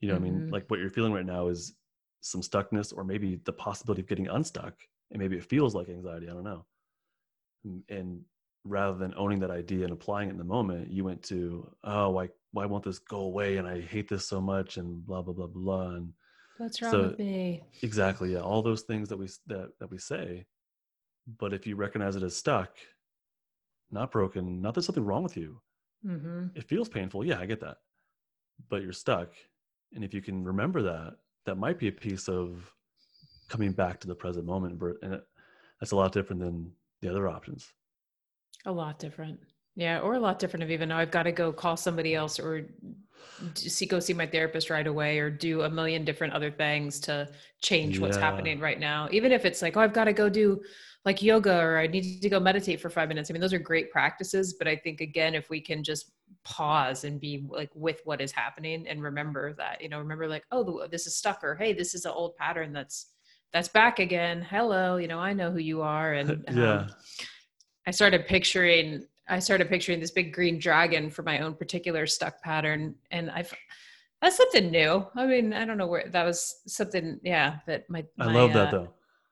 [0.00, 0.24] You know, mm-hmm.
[0.24, 0.52] I mean, mm-hmm.
[0.52, 1.74] like what you're feeling right now is
[2.20, 4.74] some stuckness or maybe the possibility of getting unstuck.
[5.10, 6.28] And maybe it feels like anxiety.
[6.28, 6.64] I don't know
[7.88, 8.20] and
[8.64, 12.10] rather than owning that idea and applying it in the moment you went to oh
[12.10, 15.34] why why won't this go away and i hate this so much and blah blah
[15.34, 16.12] blah blah and
[16.58, 19.98] what's wrong so, with me exactly yeah all those things that we that, that we
[19.98, 20.44] say
[21.38, 22.70] but if you recognize it as stuck
[23.90, 25.60] not broken not that there's something wrong with you
[26.06, 26.46] mm-hmm.
[26.54, 27.78] it feels painful yeah i get that
[28.68, 29.28] but you're stuck
[29.94, 32.72] and if you can remember that that might be a piece of
[33.48, 35.26] coming back to the present moment and it,
[35.80, 36.70] that's a lot different than
[37.00, 37.72] the other options.
[38.66, 39.40] A lot different.
[39.78, 42.66] Yeah, or a lot different of even I've got to go call somebody else or
[43.54, 47.28] see go see my therapist right away or do a million different other things to
[47.62, 48.02] change yeah.
[48.02, 49.08] what's happening right now.
[49.12, 50.60] Even if it's like, oh, I've got to go do
[51.04, 53.30] like yoga or I need to go meditate for 5 minutes.
[53.30, 56.10] I mean, those are great practices, but I think again if we can just
[56.42, 60.42] pause and be like with what is happening and remember that, you know, remember like,
[60.50, 63.12] oh, this is stuck or hey, this is an old pattern that's
[63.52, 64.42] that's back again.
[64.42, 66.14] Hello, you know, I know who you are.
[66.14, 66.88] And um, yeah,
[67.86, 72.42] I started picturing, I started picturing this big green dragon for my own particular stuck
[72.42, 72.94] pattern.
[73.10, 73.52] And I've,
[74.22, 75.06] that's something new.
[75.14, 77.20] I mean, I don't know where that was something.
[77.22, 77.56] Yeah.
[77.66, 78.88] That my, I love that uh, though.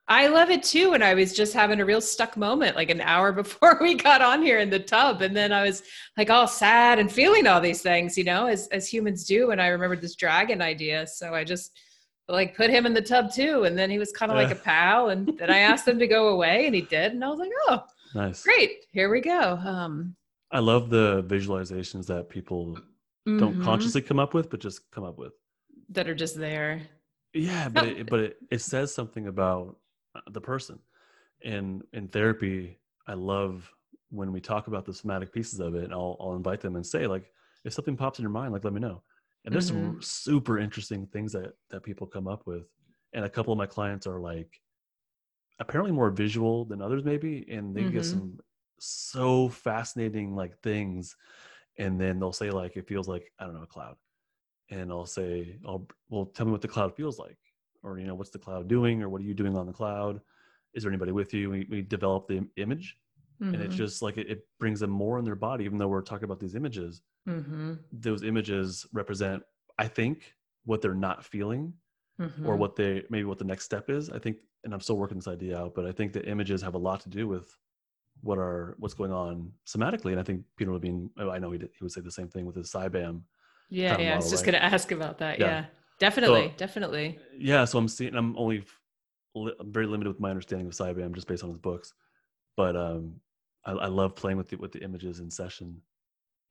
[0.08, 0.92] I love it too.
[0.92, 4.22] And I was just having a real stuck moment like an hour before we got
[4.22, 5.22] on here in the tub.
[5.22, 5.82] And then I was
[6.16, 9.50] like all sad and feeling all these things, you know, as, as humans do.
[9.50, 11.06] And I remembered this dragon idea.
[11.06, 11.72] So I just,
[12.28, 13.64] like put him in the tub too.
[13.64, 15.10] And then he was kind of like a pal.
[15.10, 17.12] And then I asked him to go away and he did.
[17.12, 17.84] And I was like, oh,
[18.16, 18.42] nice.
[18.42, 18.84] Great.
[18.92, 19.58] Here we go.
[19.64, 20.16] Um,
[20.50, 22.76] I love the visualizations that people
[23.28, 23.38] mm-hmm.
[23.38, 25.32] don't consciously come up with, but just come up with
[25.90, 26.82] that are just there.
[27.32, 27.68] Yeah.
[27.68, 29.76] But, it, but it, it says something about
[30.14, 30.78] uh, the person.
[31.44, 33.70] And in therapy, I love
[34.10, 36.86] when we talk about the somatic pieces of it and I'll, I'll invite them and
[36.86, 37.30] say like,
[37.64, 39.02] if something pops in your mind, like, let me know
[39.46, 39.92] and there's mm-hmm.
[39.92, 42.64] some super interesting things that that people come up with
[43.14, 44.60] and a couple of my clients are like
[45.58, 47.92] apparently more visual than others maybe and they mm-hmm.
[47.92, 48.38] get some
[48.78, 51.16] so fascinating like things
[51.78, 53.96] and then they'll say like it feels like i don't know a cloud
[54.70, 57.38] and i'll say i'll well tell me what the cloud feels like
[57.82, 60.20] or you know what's the cloud doing or what are you doing on the cloud
[60.74, 62.96] is there anybody with you we, we develop the image
[63.42, 63.54] mm-hmm.
[63.54, 66.02] and it's just like it, it brings them more in their body even though we're
[66.02, 67.74] talking about these images mm-hmm.
[67.92, 69.42] those images represent
[69.78, 71.72] i think what they're not feeling
[72.20, 72.46] mm-hmm.
[72.46, 75.16] or what they maybe what the next step is i think and i'm still working
[75.16, 77.56] this idea out but i think the images have a lot to do with
[78.22, 81.58] what are what's going on somatically and i think peter levine oh, i know he,
[81.58, 83.22] did, he would say the same thing with his SIBAM
[83.68, 84.52] yeah yeah model, i was just right?
[84.52, 85.64] going to ask about that yeah, yeah.
[85.98, 88.64] definitely so, definitely yeah so i'm seeing i'm only
[89.36, 91.92] I'm very limited with my understanding of SIBAM just based on his books
[92.56, 93.16] but um
[93.66, 95.82] I, I love playing with the with the images in session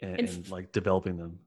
[0.01, 1.39] and, and, and like developing them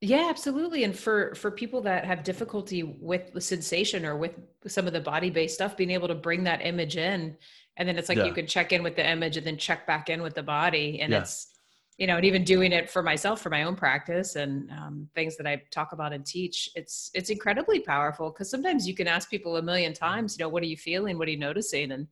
[0.00, 4.32] yeah absolutely and for for people that have difficulty with the sensation or with
[4.66, 7.36] some of the body based stuff being able to bring that image in
[7.76, 8.24] and then it's like yeah.
[8.24, 11.00] you can check in with the image and then check back in with the body
[11.00, 11.20] and yeah.
[11.20, 11.58] it's
[11.96, 15.36] you know and even doing it for myself for my own practice and um, things
[15.36, 19.28] that i talk about and teach it's it's incredibly powerful because sometimes you can ask
[19.28, 22.06] people a million times you know what are you feeling what are you noticing and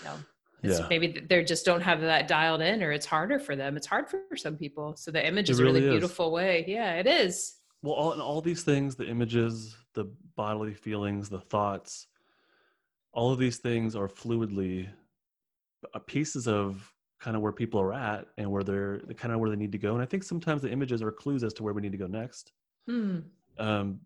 [0.00, 0.14] you know
[0.62, 0.86] yeah.
[0.90, 3.76] maybe they just don't have that dialed in or it's harder for them.
[3.76, 4.96] It's hard for some people.
[4.96, 6.64] So the image is really a really beautiful way.
[6.66, 7.56] Yeah it is.
[7.82, 12.08] Well all, and all these things the images the bodily feelings the thoughts
[13.12, 14.88] all of these things are fluidly
[15.94, 19.50] uh, pieces of kind of where people are at and where they're kind of where
[19.50, 19.94] they need to go.
[19.94, 22.06] And i think sometimes the images are clues as to where we need to go
[22.06, 22.52] next.
[22.86, 23.18] Hmm.
[23.58, 24.00] um,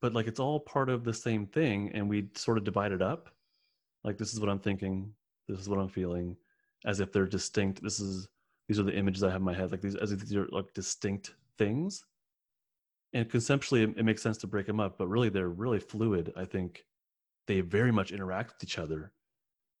[0.00, 3.02] but like it's all part of the same thing and we sort of divide it
[3.02, 3.30] up.
[4.02, 5.12] Like this is what i'm thinking
[5.50, 6.36] this is what i'm feeling
[6.84, 7.82] as if they're distinct.
[7.82, 8.28] This is
[8.68, 10.48] these are the images i have in my head like these as if these are
[10.50, 12.04] like distinct things.
[13.12, 16.32] And conceptually it, it makes sense to break them up but really they're really fluid.
[16.36, 16.84] I think
[17.46, 19.12] they very much interact with each other.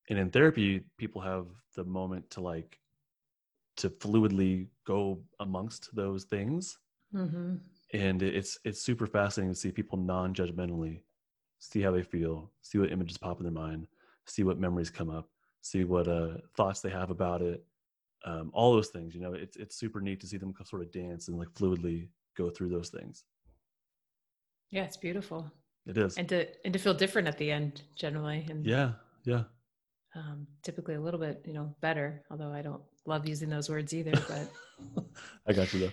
[0.08, 1.46] And in therapy people have
[1.76, 2.78] the moment to like
[3.76, 6.78] to fluidly go amongst those things.
[7.14, 7.56] Mm-hmm.
[7.92, 11.00] and it's it's super fascinating to see people non-judgmentally
[11.58, 13.88] see how they feel see what images pop in their mind
[14.26, 15.28] see what memories come up
[15.60, 17.64] see what uh, thoughts they have about it,
[18.24, 19.14] um, all those things.
[19.14, 22.08] You know, it's it's super neat to see them sort of dance and like fluidly
[22.36, 23.24] go through those things.
[24.70, 25.50] Yeah, it's beautiful.
[25.86, 28.46] It is, and to and to feel different at the end, generally.
[28.50, 28.92] And yeah,
[29.24, 29.44] yeah,
[30.14, 32.22] um, typically a little bit, you know, better.
[32.30, 34.12] Although I don't love using those words either.
[34.28, 35.04] But
[35.46, 35.92] I got you though.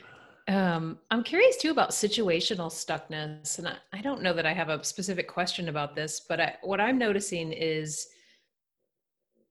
[0.49, 4.69] Um, I'm curious too about situational stuckness, and I, I, don't know that I have
[4.69, 8.07] a specific question about this, but I, what I'm noticing is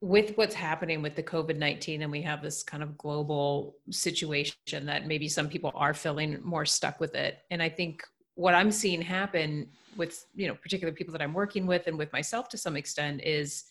[0.06, 4.86] with what's happening with the COVID 19, and we have this kind of global situation
[4.86, 7.40] that maybe some people are feeling more stuck with it.
[7.50, 8.04] And I think
[8.36, 12.12] what I'm seeing happen with, you know, particular people that I'm working with and with
[12.12, 13.64] myself to some extent is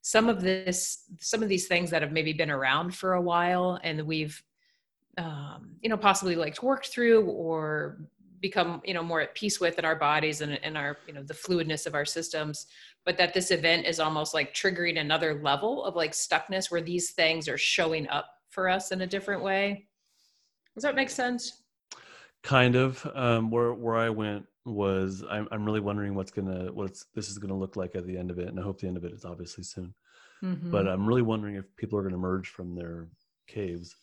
[0.00, 3.80] some of this, some of these things that have maybe been around for a while
[3.82, 4.40] and we've,
[5.18, 7.98] um, you know, possibly like worked through or
[8.40, 11.22] become, you know, more at peace with in our bodies and, and our, you know,
[11.22, 12.66] the fluidness of our systems
[13.04, 17.12] but that this event is almost like triggering another level of like stuckness where these
[17.12, 19.86] things are showing up for us in a different way.
[20.74, 21.62] Does that make sense?
[22.42, 23.06] Kind of.
[23.14, 27.38] Um, where where I went was I'm I'm really wondering what's gonna what's this is
[27.38, 29.12] gonna look like at the end of it, and I hope the end of it
[29.12, 29.94] is obviously soon.
[30.42, 30.70] Mm-hmm.
[30.70, 33.08] But I'm really wondering if people are gonna emerge from their
[33.46, 33.94] caves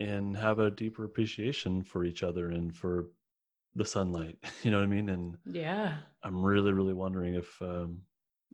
[0.00, 3.06] and have a deeper appreciation for each other and for
[3.76, 5.08] the sunlight you know what i mean?
[5.08, 5.96] And yeah.
[6.22, 7.98] I'm really really wondering if um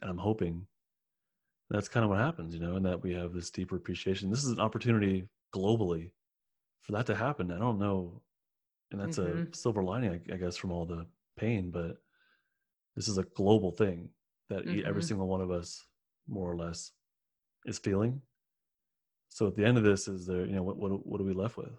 [0.01, 0.67] and i'm hoping
[1.69, 4.31] that's kind of what happens you know and that we have this deeper appreciation.
[4.31, 6.11] This is an opportunity globally
[6.83, 7.53] for that to happen.
[7.53, 8.23] I don't know
[8.91, 9.53] and that's mm-hmm.
[9.53, 11.07] a silver lining I, I, guess from all the
[11.39, 11.97] pain but
[12.97, 14.09] this is a global thing
[14.49, 14.87] that mm-hmm.
[14.87, 15.85] every single one of us
[16.29, 16.91] more or less
[17.67, 18.21] is feeling.
[19.29, 21.35] So at the end of this is there you know what what, what are we
[21.35, 21.71] left with?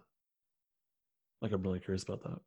[1.42, 2.39] Like i'm really curious about that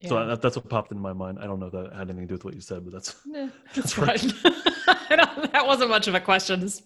[0.00, 0.08] yeah.
[0.08, 1.38] So that, that's what popped in my mind.
[1.40, 3.16] I don't know if that had anything to do with what you said, but that's
[3.26, 4.06] yeah, that's fine.
[5.08, 6.62] that wasn't much of a question.
[6.62, 6.82] It's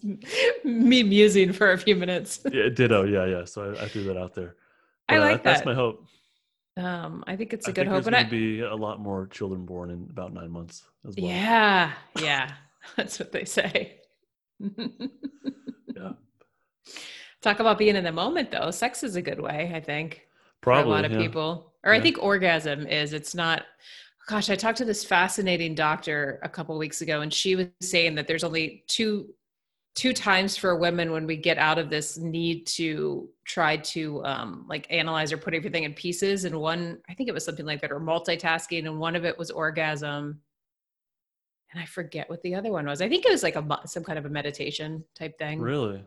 [0.63, 2.39] me musing for a few minutes.
[2.51, 3.03] yeah, ditto.
[3.03, 3.45] Yeah, yeah.
[3.45, 4.55] So I, I threw that out there.
[5.07, 5.43] But, I like uh, that.
[5.43, 6.07] That's my hope.
[6.75, 8.03] Um, I think it's a I good hope.
[8.03, 11.27] There's going to be a lot more children born in about nine months as well.
[11.27, 12.51] Yeah, yeah,
[12.95, 13.99] that's what they say.
[14.59, 16.13] yeah.
[17.41, 18.71] Talk about being in the moment, though.
[18.71, 20.25] Sex is a good way, I think.
[20.63, 21.19] Probably, for a lot of yeah.
[21.19, 21.99] people or yeah.
[21.99, 23.13] I think orgasm is.
[23.13, 23.65] It's not.
[24.27, 28.15] Gosh, I talked to this fascinating doctor a couple weeks ago, and she was saying
[28.15, 29.33] that there's only two
[29.95, 34.65] two times for women when we get out of this need to try to um,
[34.67, 37.79] like analyze or put everything in pieces and one i think it was something like
[37.79, 40.39] that or multitasking and one of it was orgasm
[41.71, 44.03] and i forget what the other one was i think it was like a some
[44.03, 46.01] kind of a meditation type thing really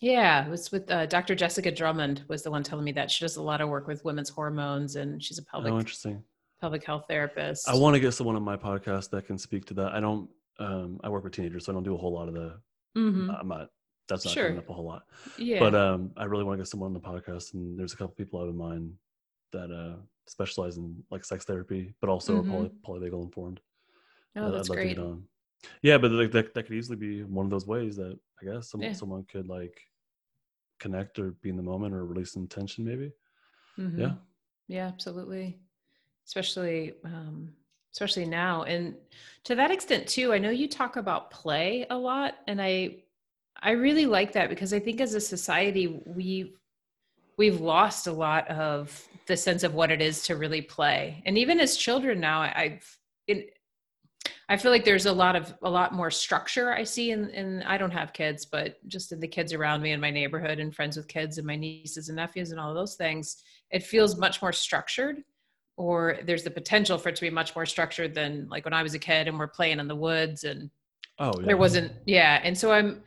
[0.00, 1.34] yeah, it was with uh, Dr.
[1.34, 4.04] Jessica Drummond was the one telling me that she does a lot of work with
[4.04, 6.22] women's hormones and she's a pelvic oh, interesting
[6.64, 7.68] pelvic health therapist.
[7.68, 9.92] I want to get someone on my podcast that can speak to that.
[9.92, 10.30] I don't.
[10.58, 12.58] Um, I work with teenagers, so I don't do a whole lot of the.
[12.96, 13.30] Mm-hmm.
[13.30, 13.68] I'm not.
[14.08, 14.44] That's not sure.
[14.44, 15.02] coming up a whole lot.
[15.38, 15.58] Yeah.
[15.58, 18.14] But um, I really want to get someone on the podcast, and there's a couple
[18.14, 18.92] people out of mind
[19.52, 22.50] that uh specialize in like sex therapy, but also mm-hmm.
[22.50, 23.60] are poly- polyvagal informed.
[24.36, 24.98] Oh, that's great.
[25.82, 28.70] Yeah, but like that, that could easily be one of those ways that I guess
[28.70, 28.96] someone yeah.
[28.96, 29.78] someone could like
[30.78, 33.10] connect or be in the moment or release some tension maybe
[33.78, 34.00] mm-hmm.
[34.00, 34.12] yeah
[34.68, 35.58] yeah absolutely
[36.26, 37.52] especially um
[37.92, 38.94] especially now and
[39.44, 42.96] to that extent too i know you talk about play a lot and i
[43.62, 46.54] i really like that because i think as a society we
[47.38, 51.38] we've lost a lot of the sense of what it is to really play and
[51.38, 53.44] even as children now i've in,
[54.48, 57.62] I feel like there's a lot of a lot more structure I see in in
[57.62, 60.74] I don't have kids, but just in the kids around me in my neighborhood and
[60.74, 64.18] friends with kids and my nieces and nephews and all of those things, it feels
[64.18, 65.22] much more structured
[65.76, 68.82] or there's the potential for it to be much more structured than like when I
[68.82, 70.70] was a kid and we're playing in the woods and
[71.18, 71.46] oh yeah.
[71.46, 73.02] there wasn't yeah and so I'm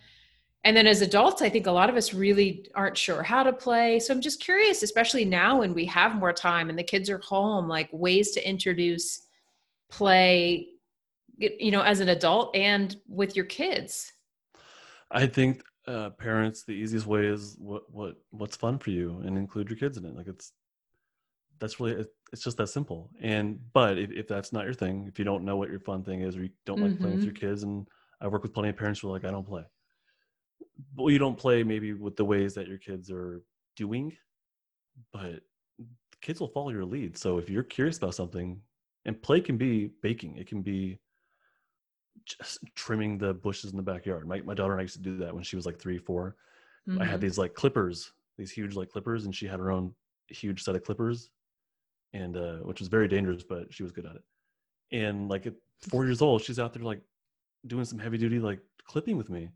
[0.63, 3.53] and then as adults I think a lot of us really aren't sure how to
[3.53, 7.09] play so I'm just curious especially now when we have more time and the kids
[7.09, 9.27] are home like ways to introduce
[9.89, 10.67] play
[11.37, 14.11] you know as an adult and with your kids?
[15.11, 19.37] I think uh, parents the easiest way is what what what's fun for you and
[19.37, 20.15] include your kids in it.
[20.15, 20.51] Like it's
[21.59, 23.09] that's really it's just that simple.
[23.21, 26.03] And but if, if that's not your thing if you don't know what your fun
[26.03, 27.01] thing is or you don't like mm-hmm.
[27.01, 27.35] playing with mm-hmm.
[27.35, 27.87] your kids and
[28.21, 29.63] i work with plenty of parents who are like i don't play.
[30.95, 33.41] Well you don't play maybe with the ways that your kids are
[33.75, 34.15] doing
[35.13, 35.41] but
[36.21, 37.15] kids will follow your lead.
[37.17, 38.59] So if you're curious about something
[39.07, 40.37] and play can be baking.
[40.37, 40.99] It can be
[42.25, 44.27] just trimming the bushes in the backyard.
[44.27, 46.35] My my daughter and I used to do that when she was like three, 4
[46.87, 47.01] mm-hmm.
[47.01, 47.21] I had mm-hmm.
[47.21, 49.93] these like clippers, these huge like clippers, and she had her own
[50.27, 51.29] huge set of clippers,
[52.13, 54.23] and uh, which was very dangerous, but she was good at it.
[54.91, 57.01] And like at four years old, she's out there like
[57.65, 59.49] doing some heavy duty like clipping with me.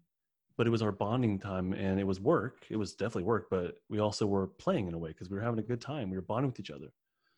[0.58, 2.66] But it was our bonding time, and it was work.
[2.70, 5.42] It was definitely work, but we also were playing in a way because we were
[5.42, 6.10] having a good time.
[6.10, 6.92] We were bonding with each other.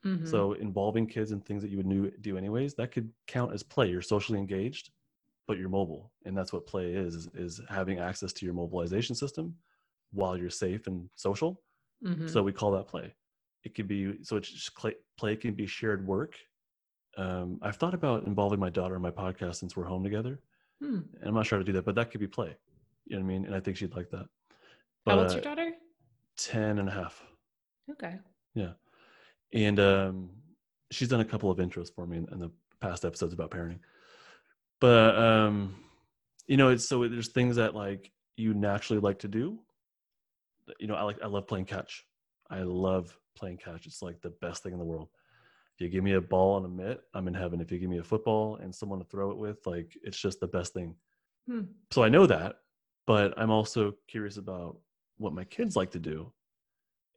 [0.04, 0.26] Mm-hmm.
[0.26, 3.90] So involving kids in things that you would do anyways, that could count as play.
[3.90, 4.90] You're socially engaged
[5.48, 9.16] but you're mobile and that's what play is is, is having access to your mobilization
[9.16, 9.56] system
[10.12, 11.62] while you're safe and social.
[12.06, 12.28] Mm-hmm.
[12.28, 13.14] so we call that play.
[13.64, 16.36] It could be so it's just play, play can be shared work.
[17.16, 20.40] Um, i've thought about involving my daughter in my podcast since we're home together
[20.82, 20.96] hmm.
[20.96, 22.56] and i'm not sure how to do that but that could be play.
[23.06, 23.46] You know what i mean?
[23.46, 24.26] And i think she'd like that.
[25.06, 25.72] But, how old's your daughter?
[26.38, 27.22] 10 and a half.
[27.92, 28.16] Okay.
[28.56, 28.72] Yeah.
[29.54, 30.30] And um,
[30.92, 33.80] she's done a couple of intros for me in, in the past episodes about parenting
[34.84, 35.74] but um
[36.46, 39.58] you know it's so there's things that like you naturally like to do.
[40.78, 42.06] You know i like i love playing catch.
[42.50, 43.86] I love playing catch.
[43.86, 45.08] It's like the best thing in the world.
[45.74, 47.62] If you give me a ball and a mitt i'm in heaven.
[47.62, 50.42] If you give me a football and someone to throw it with like it's just
[50.42, 50.96] the best thing.
[51.48, 51.62] Hmm.
[51.92, 52.58] so i know that
[53.08, 54.78] but i'm also curious about
[55.18, 56.30] what my kids like to do.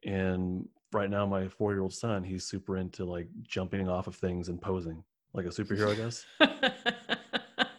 [0.04, 4.14] And right now my four year old son he's super into like jumping off of
[4.14, 5.02] things and posing
[5.34, 6.24] like a superhero i guess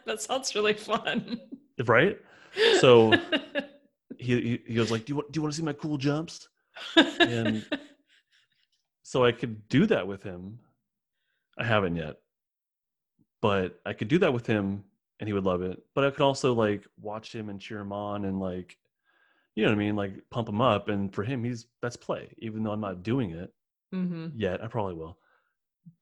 [0.08, 1.40] that sounds really fun.
[1.86, 2.18] Right?
[2.80, 3.14] So
[4.18, 6.48] he, he, was like, "Do you want do you want to see my cool jumps?"
[6.96, 7.66] And
[9.04, 10.60] so I could do that with him.
[11.58, 12.18] I haven't yet.
[13.42, 14.84] But I could do that with him
[15.20, 15.82] and he would love it.
[15.94, 18.78] But I could also like watch him and cheer him on and like
[19.56, 20.88] you know what I mean, like pump him up.
[20.88, 22.30] And for him, he's that's play.
[22.38, 23.52] Even though I'm not doing it
[23.94, 24.28] mm-hmm.
[24.36, 25.18] yet, I probably will.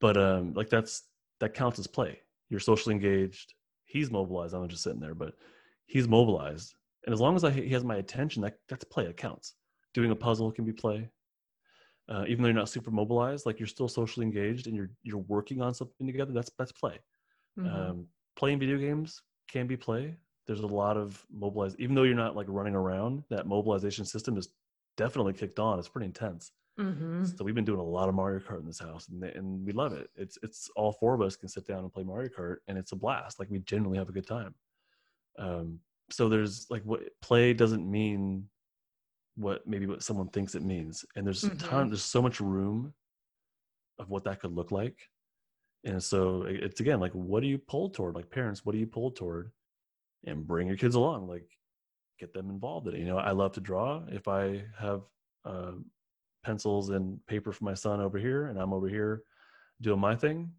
[0.02, 1.04] But um, like that's
[1.40, 2.20] that counts as play.
[2.50, 3.54] You're socially engaged
[3.96, 4.54] he's mobilized.
[4.54, 5.36] I'm just sitting there, but
[5.86, 6.76] he's mobilized.
[7.06, 9.06] And as long as I, he has my attention, that, that's play.
[9.06, 9.54] It counts.
[9.94, 11.10] Doing a puzzle can be play.
[12.10, 15.26] Uh, even though you're not super mobilized, like you're still socially engaged and you're you're
[15.36, 16.34] working on something together.
[16.34, 17.00] That's that's play.
[17.58, 17.76] Mm-hmm.
[17.76, 20.16] Um, playing video games can be play.
[20.46, 21.80] There's a lot of mobilized.
[21.80, 24.50] Even though you're not like running around, that mobilization system is
[24.98, 25.80] definitely kicked on.
[25.80, 26.52] It's pretty intense.
[26.80, 27.26] Mm-hmm.
[27.26, 29.72] So we've been doing a lot of Mario Kart in this house, and, and we
[29.72, 30.10] love it.
[30.16, 32.92] It's it's all four of us can sit down and play Mario Kart, and it's
[32.92, 33.40] a blast.
[33.40, 34.54] Like we genuinely have a good time.
[35.40, 38.48] Um, so there's like what play doesn't mean
[39.36, 41.58] what maybe what someone thinks it means, and there's mm-hmm.
[41.58, 41.88] ton.
[41.88, 42.94] There's so much room
[43.98, 44.98] of what that could look like,
[45.86, 48.16] and so it's again like what do you pull toward?
[48.16, 49.52] Like parents, what do you pull toward?
[50.28, 51.48] And bring your kids along, like
[52.20, 53.00] get them involved in it.
[53.00, 54.02] You know, I love to draw.
[54.08, 55.04] If I have
[55.46, 55.74] uh,
[56.46, 59.24] pencils and paper for my son over here and I'm over here
[59.82, 60.52] doing my thing,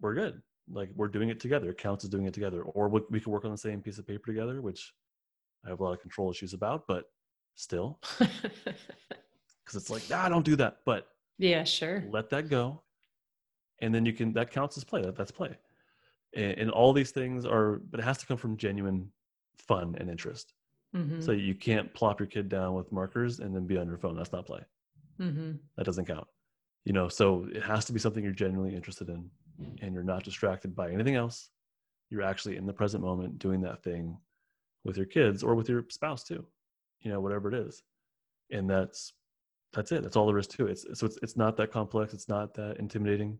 [0.00, 0.40] we're good.
[0.70, 1.70] Like we're doing it together.
[1.70, 2.62] It counts as doing it together.
[2.62, 4.92] Or we, we could work on the same piece of paper together, which
[5.64, 7.04] I have a lot of control issues about, but
[7.54, 8.00] still.
[9.64, 10.78] Because it's like, nah, don't do that.
[10.86, 12.02] But yeah, sure.
[12.10, 12.80] Let that go.
[13.82, 15.02] And then you can, that counts as play.
[15.02, 15.58] That, that's play.
[16.34, 19.10] And, and all these things are, but it has to come from genuine
[19.58, 20.54] fun and interest.
[20.96, 21.20] Mm-hmm.
[21.20, 24.16] So you can't plop your kid down with markers and then be on your phone.
[24.16, 24.62] That's not play
[25.20, 25.52] mm-hmm.
[25.76, 26.26] that doesn't count.
[26.84, 29.30] You know so it has to be something you're genuinely interested in
[29.82, 31.50] and you're not distracted by anything else.
[32.10, 34.16] You're actually in the present moment doing that thing
[34.84, 36.46] with your kids or with your spouse too
[37.00, 37.82] you know whatever it is.
[38.50, 39.12] And that's
[39.72, 40.02] that's it.
[40.02, 40.70] That's all there is to it.
[40.72, 42.14] It's, so it's, it's not that complex.
[42.14, 43.38] It's not that intimidating.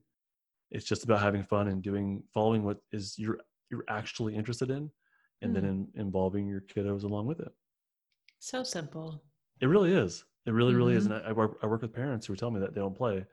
[0.71, 3.39] It's just about having fun and doing following what is you're
[3.71, 4.91] you're actually interested in
[5.43, 5.55] and mm.
[5.55, 7.53] then in, involving your kiddos along with it.
[8.39, 9.23] So simple.
[9.61, 10.99] It really is it really, really mm-hmm.
[10.99, 11.07] is.
[11.07, 13.25] And I, I, work, I work with parents who tell me that they don't play.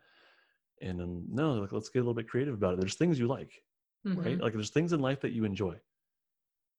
[0.82, 2.80] And um, no, like, let's get a little bit creative about it.
[2.82, 3.64] There's things you like,
[4.06, 4.20] mm-hmm.
[4.20, 4.40] right?
[4.40, 5.76] Like there's things in life that you enjoy.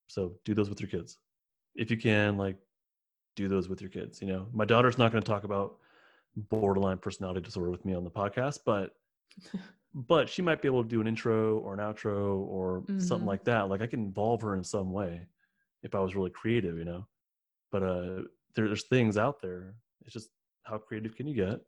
[0.09, 1.17] So do those with your kids.
[1.75, 2.57] If you can, like,
[3.35, 4.21] do those with your kids.
[4.21, 5.79] You know, my daughter's not going to talk about
[6.37, 8.95] borderline personality disorder with me on the podcast, but
[9.95, 12.99] but she might be able to do an intro or an outro or mm-hmm.
[12.99, 13.69] something like that.
[13.71, 15.23] Like I can involve her in some way
[15.83, 17.07] if I was really creative, you know.
[17.73, 18.23] But uh
[18.55, 19.75] there, there's things out there
[20.05, 20.31] it's just
[20.65, 21.61] how creative can you get?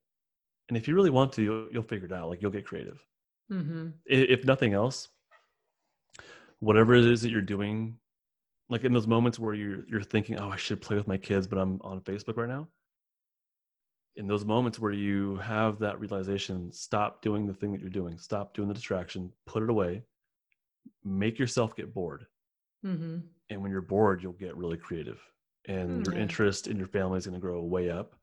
[0.68, 2.28] And if you really want to, you'll, you'll figure it out.
[2.28, 2.98] Like you'll get creative.
[3.50, 3.88] Mm-hmm.
[4.06, 5.08] If nothing else,
[6.60, 7.96] whatever it is that you're doing,
[8.68, 11.46] like in those moments where you're you're thinking, "Oh, I should play with my kids,"
[11.46, 12.68] but I'm on Facebook right now.
[14.16, 18.18] In those moments where you have that realization, stop doing the thing that you're doing.
[18.18, 19.32] Stop doing the distraction.
[19.46, 20.02] Put it away.
[21.04, 22.26] Make yourself get bored.
[22.84, 23.18] Mm-hmm.
[23.48, 25.20] And when you're bored, you'll get really creative,
[25.66, 26.12] and mm-hmm.
[26.12, 28.17] your interest in your family is going to grow way up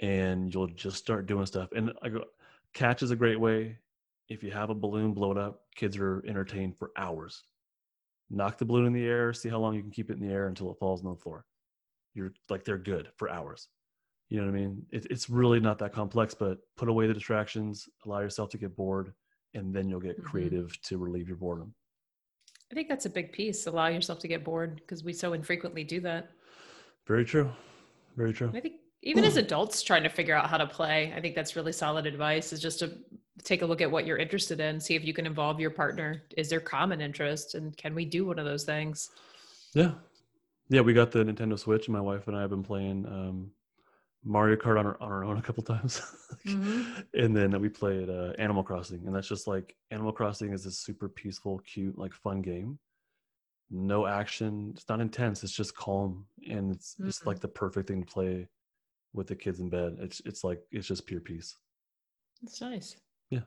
[0.00, 1.70] and you'll just start doing stuff.
[1.74, 2.24] And I go,
[2.72, 3.78] catch is a great way.
[4.28, 5.62] If you have a balloon, blow it up.
[5.74, 7.42] Kids are entertained for hours.
[8.30, 10.32] Knock the balloon in the air, see how long you can keep it in the
[10.32, 11.44] air until it falls on the floor.
[12.14, 13.68] You're like, they're good for hours.
[14.30, 14.86] You know what I mean?
[14.90, 18.74] It, it's really not that complex, but put away the distractions, allow yourself to get
[18.74, 19.12] bored,
[19.52, 20.26] and then you'll get mm-hmm.
[20.26, 21.74] creative to relieve your boredom.
[22.72, 23.66] I think that's a big piece.
[23.66, 26.30] Allow yourself to get bored because we so infrequently do that.
[27.06, 27.50] Very true.
[28.16, 28.50] Very true.
[28.54, 31.56] I think even as adults trying to figure out how to play i think that's
[31.56, 32.90] really solid advice is just to
[33.42, 36.22] take a look at what you're interested in, see if you can involve your partner.
[36.36, 39.10] Is there common interest, and can we do one of those things?
[39.74, 39.92] Yeah,
[40.68, 40.82] yeah.
[40.82, 43.50] We got the Nintendo Switch, and my wife and I have been playing um,
[44.24, 46.00] Mario Kart on our, on our own a couple times,
[46.46, 47.00] mm-hmm.
[47.14, 50.70] and then we played uh, Animal Crossing, and that's just like Animal Crossing is a
[50.70, 52.78] super peaceful, cute, like fun game.
[53.70, 54.72] No action.
[54.74, 55.42] It's not intense.
[55.42, 57.06] It's just calm, and it's mm-hmm.
[57.06, 58.48] just like the perfect thing to play
[59.14, 59.96] with the kids in bed.
[60.00, 61.56] It's it's like it's just pure peace.
[62.42, 62.96] It's nice.
[63.30, 63.40] Yeah.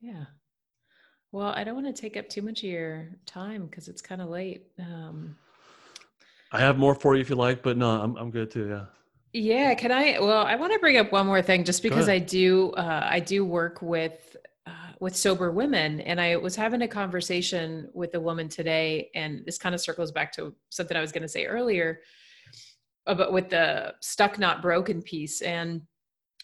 [0.00, 0.24] Yeah.
[1.32, 4.20] Well, I don't want to take up too much of your time because it's kind
[4.20, 4.66] of late.
[4.78, 5.36] Um,
[6.52, 8.68] I have more for you if you like, but no, I'm I'm good too.
[8.68, 8.84] Yeah.
[9.32, 9.74] Yeah.
[9.74, 10.18] Can I?
[10.18, 13.20] Well, I want to bring up one more thing, just because I do uh, I
[13.20, 14.36] do work with
[14.66, 19.44] uh, with sober women, and I was having a conversation with a woman today, and
[19.46, 22.00] this kind of circles back to something I was going to say earlier
[23.06, 25.42] about with the stuck not broken piece.
[25.42, 25.82] And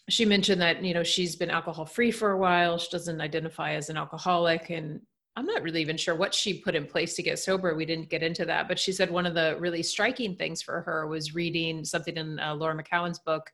[0.09, 2.77] she mentioned that you know she's been alcohol free for a while.
[2.77, 4.69] She doesn't identify as an alcoholic.
[4.69, 5.01] And
[5.35, 7.73] i'm not really even sure what she put in place to get sober.
[7.75, 8.67] We didn't get into that.
[8.67, 12.39] But she said one of the really striking things for her was reading something in
[12.39, 13.51] uh, laura mckowen's book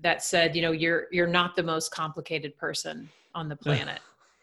[0.00, 4.00] that said you know you're you're not the most complicated person on the planet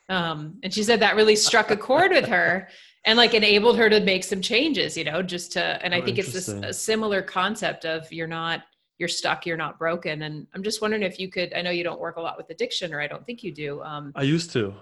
[0.10, 2.68] um, and she said that really struck a chord with her
[3.06, 6.06] and like enabled her to make some changes you know just to and i oh,
[6.06, 8.64] think it's this a similar concept of you're not
[8.98, 10.24] you're stuck you're not broken.
[10.24, 12.50] And i'm just wondering if you could i know you don't work a lot with
[12.50, 14.74] addiction or i don't think you do um i used to.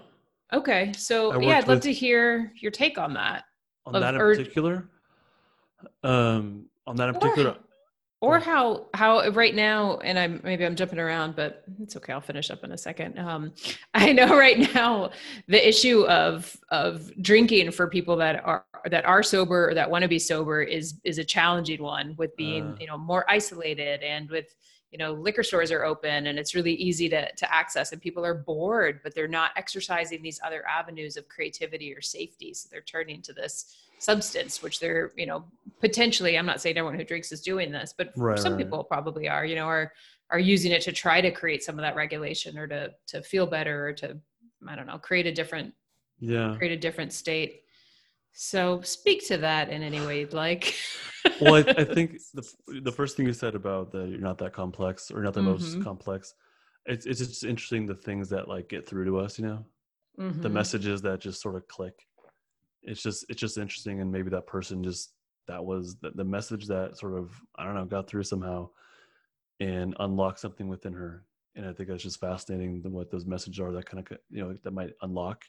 [0.52, 0.92] Okay.
[0.96, 3.44] So yeah i'd love to hear your take on that
[3.86, 4.88] on of, that in or, particular?
[6.02, 7.56] Um on that in particular
[8.24, 12.20] or how how right now and i'm maybe i'm jumping around but it's okay i'll
[12.20, 13.18] finish up in a second.
[13.18, 13.52] Um,
[13.94, 15.10] i know right now
[15.48, 20.02] the issue of of drinking for people that are that are sober or that want
[20.02, 24.02] to be sober is is a challenging one with being uh, you know more isolated
[24.02, 24.54] and with
[24.90, 28.24] you know liquor stores are open and it's really easy to to access and people
[28.24, 32.54] are bored but they're not exercising these other avenues of creativity or safety.
[32.54, 35.44] So they're turning to this substance which they're you know
[35.80, 38.62] potentially i'm not saying everyone who drinks is doing this but right, some right.
[38.62, 39.92] people probably are you know are
[40.30, 43.46] are using it to try to create some of that regulation or to to feel
[43.46, 44.16] better or to
[44.68, 45.72] i don't know create a different
[46.20, 47.62] yeah create a different state
[48.32, 50.74] so speak to that in any way you'd like
[51.40, 52.44] well I, I, think the,
[52.82, 55.50] the first thing you said about that you're not that complex or not the mm-hmm.
[55.50, 56.34] most complex
[56.86, 59.64] it's, it's just interesting the things that like get through to us you know
[60.20, 60.42] mm-hmm.
[60.42, 61.94] the messages that just sort of click
[62.84, 65.12] it's just it's just interesting and maybe that person just
[65.46, 68.68] that was the, the message that sort of i don't know got through somehow
[69.60, 71.24] and unlocked something within her.
[71.56, 74.56] And i think that's just fascinating what those messages are that kind of you know
[74.62, 75.44] that might unlock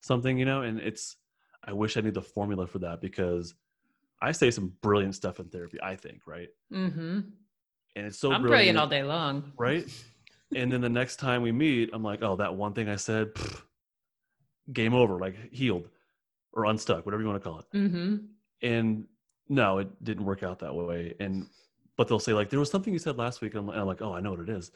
[0.00, 0.62] something you know?
[0.62, 1.16] And it's
[1.64, 3.54] i wish i knew the formula for that because
[4.20, 6.48] i say some brilliant stuff in therapy i think right?
[6.72, 7.20] Mm-hmm.
[7.96, 9.52] and it's so i'm brilliant, brilliant all day long.
[9.56, 9.88] Right?
[10.54, 13.34] And then the next time we meet i'm like oh that one thing i said
[13.34, 13.62] pff,
[14.72, 15.88] game over like healed
[16.52, 17.66] or unstuck, whatever you want to call it.
[17.76, 18.16] Mm-hmm.
[18.62, 19.04] And
[19.48, 21.14] no, it didn't work out that way.
[21.20, 21.46] And
[21.96, 24.14] but they'll say like there was something you said last week, and I'm, like, oh,
[24.14, 24.70] I know what it is,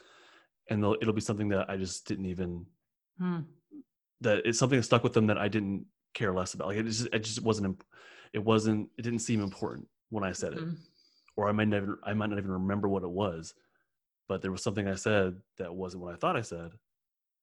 [0.69, 2.65] and it'll be something that I just didn't even
[3.17, 3.39] hmm.
[4.21, 6.67] that it's something that stuck with them that I didn't care less about.
[6.67, 7.81] Like it just it just wasn't
[8.33, 10.75] it wasn't it didn't seem important when I said it, mm-hmm.
[11.35, 13.53] or I might never I might not even remember what it was,
[14.27, 16.71] but there was something I said that wasn't what I thought I said,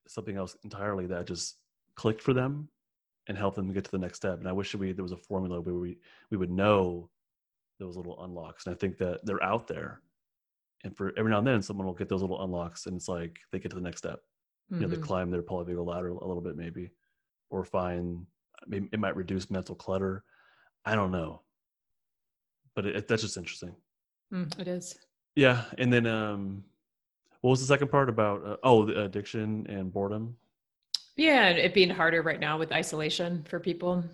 [0.07, 1.57] something else entirely that just
[1.95, 2.69] clicked for them
[3.31, 4.41] and help them get to the next step.
[4.41, 5.99] And I wish we there was a formula where we
[6.31, 7.09] we would know
[7.79, 8.67] those little unlocks.
[8.67, 10.03] And I think that they're out there.
[10.83, 13.39] And for every now and then, someone will get those little unlocks, and it's like
[13.53, 14.19] they get to the next step.
[14.19, 14.75] Mm-hmm.
[14.75, 15.05] You know, they mm-hmm.
[15.05, 16.91] climb their polyvagal ladder a little bit, maybe,
[17.51, 18.27] or find
[18.67, 20.25] maybe it might reduce mental clutter.
[20.85, 21.43] I don't know,
[22.75, 23.77] but it, it, that's just interesting.
[24.35, 24.99] Mm, it is.
[25.37, 26.65] Yeah, and then um,
[27.43, 28.45] what was the second part about?
[28.45, 30.37] Uh, oh, the addiction and boredom.
[31.17, 34.05] Yeah, and it being harder right now with isolation for people.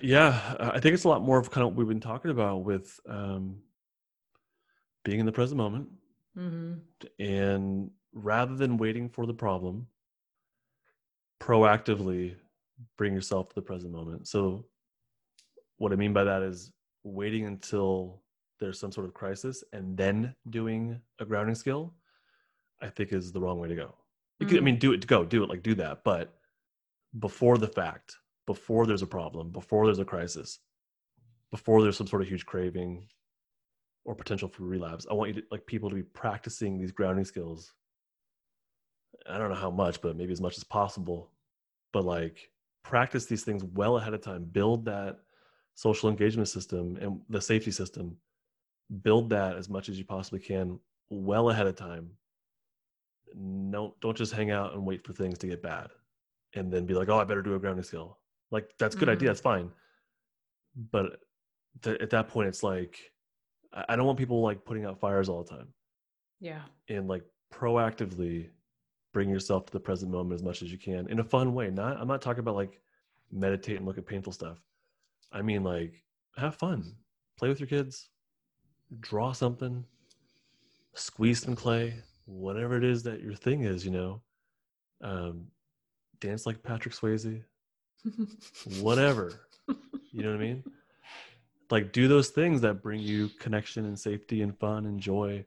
[0.00, 2.64] Yeah, I think it's a lot more of kind of what we've been talking about
[2.64, 3.62] with um,
[5.04, 5.88] being in the present moment,
[6.36, 6.74] mm-hmm.
[7.22, 9.86] and rather than waiting for the problem,
[11.40, 12.34] proactively
[12.96, 14.26] bring yourself to the present moment.
[14.26, 14.66] So,
[15.78, 16.72] what I mean by that is
[17.04, 18.22] waiting until
[18.58, 21.94] there's some sort of crisis and then doing a grounding skill.
[22.82, 23.94] I think is the wrong way to go.
[24.40, 24.56] Mm.
[24.56, 26.04] I mean, do it, go, do it, like do that.
[26.04, 26.34] But
[27.18, 28.16] before the fact,
[28.46, 30.58] before there's a problem, before there's a crisis,
[31.50, 33.06] before there's some sort of huge craving
[34.04, 37.24] or potential for relapse, I want you to like people to be practicing these grounding
[37.24, 37.72] skills.
[39.28, 41.30] I don't know how much, but maybe as much as possible.
[41.92, 42.50] But like
[42.82, 44.44] practice these things well ahead of time.
[44.44, 45.18] Build that
[45.74, 48.16] social engagement system and the safety system.
[49.02, 50.78] Build that as much as you possibly can
[51.10, 52.10] well ahead of time
[53.34, 55.88] no, don't just hang out and wait for things to get bad,
[56.54, 58.18] and then be like, oh, I better do a grounding skill.
[58.50, 59.16] Like that's a good mm-hmm.
[59.16, 59.28] idea.
[59.28, 59.70] That's fine.
[60.90, 61.20] But
[61.82, 62.98] th- at that point, it's like
[63.72, 65.68] I don't want people like putting out fires all the time.
[66.40, 66.62] Yeah.
[66.88, 68.48] And like proactively
[69.12, 71.70] bring yourself to the present moment as much as you can in a fun way.
[71.70, 72.80] Not I'm not talking about like
[73.30, 74.58] meditate and look at painful stuff.
[75.32, 76.02] I mean like
[76.36, 76.96] have fun.
[77.38, 78.08] Play with your kids.
[79.00, 79.84] Draw something.
[80.94, 81.94] Squeeze some clay.
[82.30, 84.22] Whatever it is that your thing is, you know.
[85.02, 85.46] Um,
[86.20, 87.42] dance like Patrick Swayze.
[88.80, 89.40] Whatever.
[90.12, 90.64] You know what I mean?
[91.70, 95.44] Like do those things that bring you connection and safety and fun and joy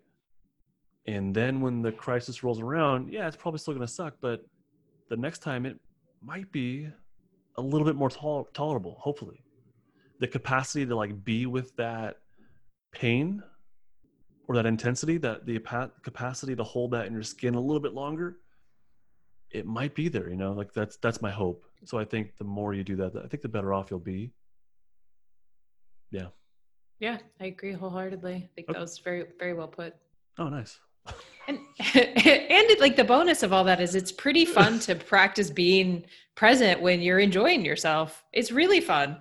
[1.05, 4.45] and then when the crisis rolls around, yeah, it's probably still going to suck, but
[5.09, 5.77] the next time it
[6.21, 6.89] might be
[7.57, 9.43] a little bit more tol- tolerable, hopefully.
[10.19, 12.19] The capacity to like be with that
[12.93, 13.43] pain
[14.47, 15.59] or that intensity, that the
[16.03, 18.37] capacity to hold that in your skin a little bit longer,
[19.51, 21.65] it might be there, you know, like that's that's my hope.
[21.85, 24.31] So I think the more you do that, I think the better off you'll be.
[26.11, 26.27] Yeah.
[26.99, 28.35] Yeah, I agree wholeheartedly.
[28.35, 28.73] I think okay.
[28.73, 29.95] that was very very well put.
[30.37, 30.79] Oh, nice
[31.47, 31.57] and
[31.95, 36.05] and it, like the bonus of all that is it's pretty fun to practice being
[36.35, 39.17] present when you're enjoying yourself it's really fun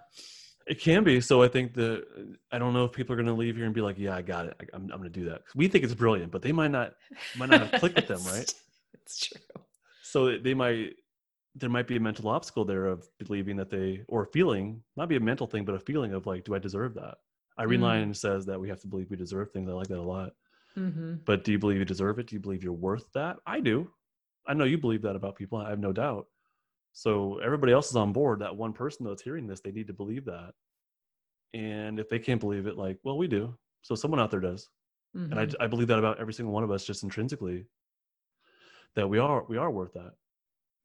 [0.66, 3.32] it can be so i think the i don't know if people are going to
[3.32, 5.24] leave here and be like yeah i got it I, am I'm going to do
[5.26, 6.94] that we think it's brilliant but they might not
[7.36, 8.52] might not have clicked with them right
[8.94, 9.40] it's true
[10.02, 10.94] so they might
[11.54, 15.16] there might be a mental obstacle there of believing that they or feeling not be
[15.16, 17.16] a mental thing but a feeling of like do i deserve that
[17.58, 17.84] irene mm.
[17.84, 20.32] Lyon says that we have to believe we deserve things i like that a lot
[20.76, 21.14] Mm-hmm.
[21.24, 22.26] But do you believe you deserve it?
[22.26, 23.36] Do you believe you're worth that?
[23.46, 23.90] I do.
[24.46, 25.58] I know you believe that about people.
[25.58, 26.26] I have no doubt.
[26.92, 28.40] So everybody else is on board.
[28.40, 30.52] That one person that's hearing this, they need to believe that.
[31.54, 33.54] And if they can't believe it, like, well, we do.
[33.82, 34.68] So someone out there does.
[35.16, 35.32] Mm-hmm.
[35.32, 35.62] And I, mm-hmm.
[35.62, 37.66] I believe that about every single one of us, just intrinsically,
[38.94, 40.12] that we are we are worth that.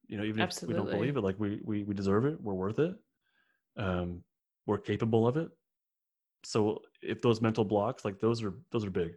[0.08, 0.76] You know, even Absolutely.
[0.76, 2.42] if we don't believe it, like we we we deserve it.
[2.42, 2.96] We're worth it.
[3.78, 4.24] Um,
[4.66, 5.50] we're capable of it.
[6.44, 9.14] So if those mental blocks, like those are those are big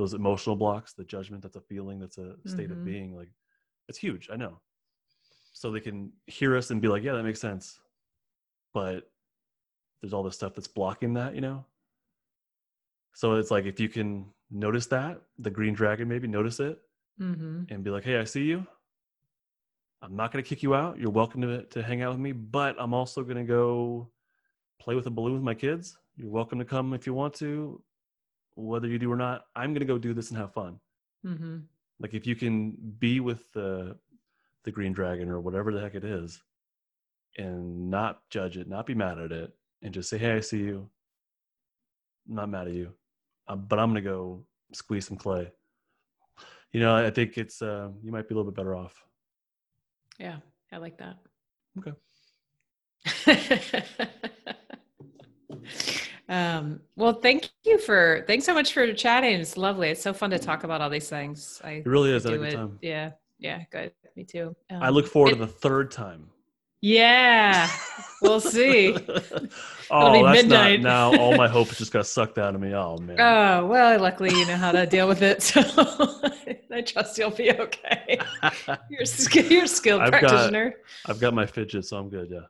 [0.00, 2.72] those emotional blocks, the judgment that's a feeling, that's a state mm-hmm.
[2.72, 3.28] of being, like
[3.86, 4.30] it's huge.
[4.32, 4.58] I know.
[5.52, 7.80] So they can hear us and be like, yeah, that makes sense.
[8.72, 9.10] But
[10.00, 11.64] there's all this stuff that's blocking that, you know?
[13.12, 16.80] So it's like if you can notice that, the green dragon maybe notice it
[17.20, 17.64] mm-hmm.
[17.68, 18.66] and be like, hey, I see you.
[20.02, 20.98] I'm not going to kick you out.
[20.98, 24.08] You're welcome to, to hang out with me, but I'm also going to go
[24.80, 25.98] play with a balloon with my kids.
[26.16, 27.82] You're welcome to come if you want to
[28.54, 30.78] whether you do or not i'm going to go do this and have fun
[31.26, 31.58] mm-hmm.
[32.00, 33.96] like if you can be with the
[34.64, 36.42] the green dragon or whatever the heck it is
[37.38, 39.52] and not judge it not be mad at it
[39.82, 40.88] and just say hey i see you
[42.28, 42.92] i'm not mad at you
[43.48, 45.50] um, but i'm going to go squeeze some clay
[46.72, 49.04] you know i think it's uh, you might be a little bit better off
[50.18, 50.36] yeah
[50.72, 51.16] i like that
[51.78, 51.94] okay
[56.30, 59.40] Um, well, thank you for thanks so much for chatting.
[59.40, 59.88] It's lovely.
[59.88, 61.60] It's so fun to talk about all these things.
[61.64, 62.24] I it really is.
[62.24, 62.52] I do it.
[62.52, 62.78] Time.
[62.80, 63.92] Yeah, yeah, good.
[64.16, 64.54] Me too.
[64.70, 66.30] Um, I look forward it, to the third time.
[66.82, 67.68] Yeah,
[68.22, 68.96] we'll see.
[69.90, 70.80] oh, that's midnight.
[70.80, 71.20] not now.
[71.20, 72.74] All my hope is just got sucked out of me.
[72.74, 73.20] Oh man.
[73.20, 75.60] Oh well, luckily you know how to deal with it, so
[76.70, 78.18] I trust you'll be okay.
[78.88, 80.70] You're, you're a skilled I've practitioner.
[80.70, 82.28] Got, I've got my fidget, so I'm good.
[82.30, 82.40] Yeah.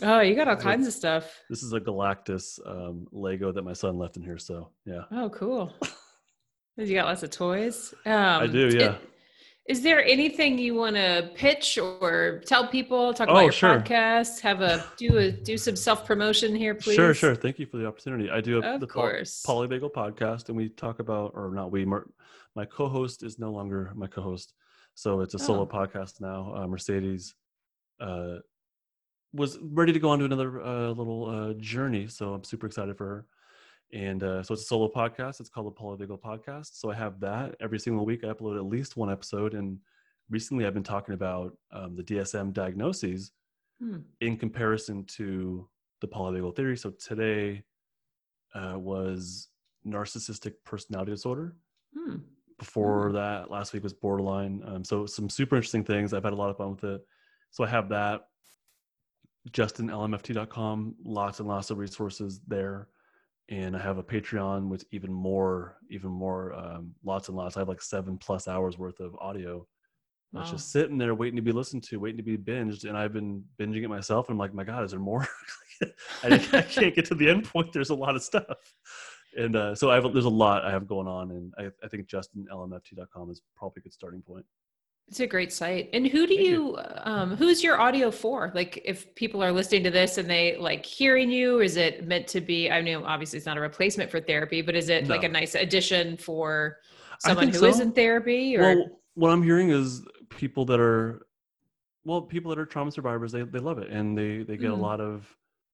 [0.00, 1.42] Oh, you got all kinds of stuff.
[1.50, 4.38] This is a Galactus um, Lego that my son left in here.
[4.38, 5.02] So yeah.
[5.10, 5.72] Oh, cool.
[6.76, 7.94] you got lots of toys.
[8.06, 8.68] Um, I do.
[8.68, 8.94] Yeah.
[8.94, 9.00] It,
[9.68, 13.12] is there anything you want to pitch or tell people?
[13.12, 13.78] Talk about oh, your sure.
[13.78, 14.40] podcast.
[14.40, 16.94] Have a do a do some self promotion here, please.
[16.94, 17.34] Sure, sure.
[17.34, 18.30] Thank you for the opportunity.
[18.30, 19.44] I do a, the course.
[19.46, 21.84] Polyvagal podcast, and we talk about, or not we.
[21.84, 24.54] My co-host is no longer my co-host,
[24.94, 25.66] so it's a solo oh.
[25.66, 26.54] podcast now.
[26.56, 27.34] Uh, Mercedes
[28.00, 28.36] uh,
[29.34, 32.08] was ready to go on to another uh, little uh, journey.
[32.08, 33.26] So I'm super excited for her.
[33.92, 35.40] And uh, so it's a solo podcast.
[35.40, 36.78] It's called the Polyvagal Podcast.
[36.78, 38.22] So I have that every single week.
[38.22, 39.54] I upload at least one episode.
[39.54, 39.78] And
[40.28, 43.32] recently I've been talking about um, the DSM diagnoses
[43.80, 43.98] hmm.
[44.20, 45.66] in comparison to
[46.00, 46.76] the polyvagal theory.
[46.76, 47.64] So today
[48.54, 49.48] uh, was
[49.86, 51.56] narcissistic personality disorder.
[51.96, 52.16] Hmm.
[52.58, 53.14] Before hmm.
[53.14, 54.62] that, last week was borderline.
[54.66, 56.12] Um, so some super interesting things.
[56.12, 57.00] I've had a lot of fun with it.
[57.52, 58.28] So I have that
[59.50, 62.88] justinlmft.com lots and lots of resources there
[63.48, 67.56] and i have a patreon with even more even more um, lots and lots.
[67.56, 69.66] I have like seven plus hours worth of audio
[70.32, 70.40] wow.
[70.40, 73.12] that's just sitting there waiting to be listened to waiting to be binged and i've
[73.12, 75.26] been binging it myself and i'm like my god is there more?
[76.24, 77.72] I, I, can't get to the end point.
[77.72, 78.56] There's a lot of stuff.
[79.36, 81.88] And uh, so I have, there's a lot i have going on and i, I
[81.88, 84.44] think justinlmft.com is probably a good starting point
[85.08, 85.88] It's a great site.
[85.94, 88.52] And who do you, you, um who's your audio for?
[88.54, 92.26] Like if people are listening to this and they like hearing you, is it meant
[92.28, 95.14] to be I mean obviously it's not a replacement for therapy, but is it no.
[95.14, 96.78] like a nice addition for
[97.20, 97.66] someone who so.
[97.66, 101.26] is in therapy or Well, what I'm hearing is people that are
[102.04, 104.78] well, people that are trauma survivors, they they love it and they they get mm.
[104.78, 105.26] a lot of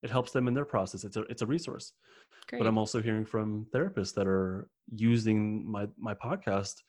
[0.03, 1.05] it helps them in their process.
[1.05, 1.93] It's a it's a resource.
[2.47, 2.59] Great.
[2.59, 6.83] But I'm also hearing from therapists that are using my my podcast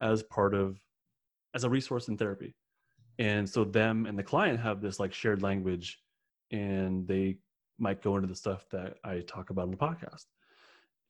[0.00, 0.78] as part of
[1.54, 2.54] as a resource in therapy.
[3.18, 5.98] And so them and the client have this like shared language
[6.50, 7.38] and they
[7.78, 10.24] might go into the stuff that i talk about in the podcast.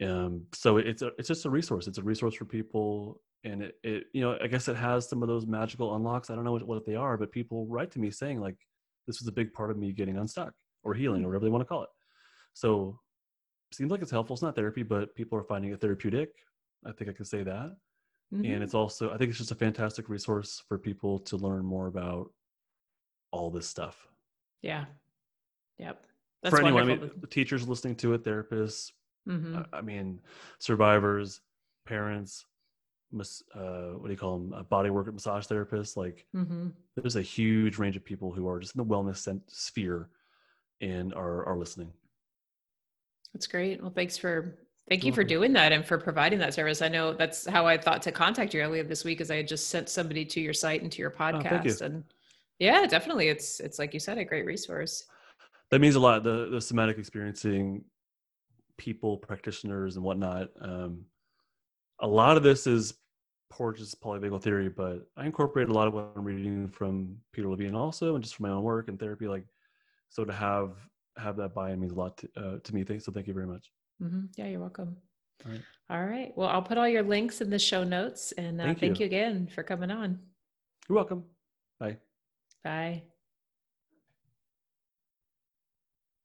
[0.02, 1.86] Um, so it's a, it's just a resource.
[1.86, 5.20] It's a resource for people and it, it you know i guess it has some
[5.20, 6.30] of those magical unlocks.
[6.30, 8.56] I don't know what, what they are but people write to me saying like
[9.06, 10.52] this was a big part of me getting unstuck
[10.84, 11.88] or healing or whatever they want to call it.
[12.54, 12.98] So
[13.72, 14.34] seems like it's helpful.
[14.34, 16.30] It's not therapy but people are finding it therapeutic.
[16.84, 17.76] I think i can say that
[18.32, 18.44] Mm-hmm.
[18.52, 21.86] And it's also, I think it's just a fantastic resource for people to learn more
[21.86, 22.30] about
[23.30, 24.08] all this stuff.
[24.62, 24.86] Yeah.
[25.78, 26.04] Yep.
[26.42, 28.92] That's for anyone, I mean, the teachers listening to it, therapists,
[29.28, 29.62] mm-hmm.
[29.72, 30.20] I mean,
[30.58, 31.40] survivors,
[31.86, 32.46] parents,
[33.14, 34.52] uh, what do you call them?
[34.54, 35.96] Uh, body work massage therapists.
[35.96, 36.68] Like, mm-hmm.
[36.96, 40.08] there's a huge range of people who are just in the wellness sphere
[40.80, 41.92] and are are listening.
[43.34, 43.80] That's great.
[43.82, 44.58] Well, thanks for
[44.88, 46.82] Thank you for doing that and for providing that service.
[46.82, 49.48] I know that's how I thought to contact you earlier this week, as I had
[49.48, 51.80] just sent somebody to your site and to your podcast.
[51.80, 51.86] Oh, you.
[51.86, 52.04] And
[52.58, 55.04] yeah, definitely, it's it's like you said, a great resource.
[55.70, 56.24] That means a lot.
[56.24, 57.84] The the somatic experiencing
[58.76, 60.50] people, practitioners, and whatnot.
[60.60, 61.04] Um,
[62.00, 62.94] a lot of this is
[63.50, 67.74] Porges polyvagal theory, but I incorporate a lot of what I'm reading from Peter Levine
[67.74, 69.28] also, and just from my own work and therapy.
[69.28, 69.44] Like,
[70.08, 70.72] so to have
[71.16, 72.84] have that buy-in means a lot to, uh, to me.
[72.98, 73.70] So thank you very much.
[74.02, 74.20] Mm-hmm.
[74.36, 74.96] Yeah, you're welcome.
[75.44, 75.62] All right.
[75.90, 76.32] All right.
[76.36, 79.04] Well, I'll put all your links in the show notes and uh, thank, thank you.
[79.04, 80.18] you again for coming on.
[80.88, 81.24] You're welcome.
[81.78, 81.98] Bye.
[82.64, 83.02] Bye.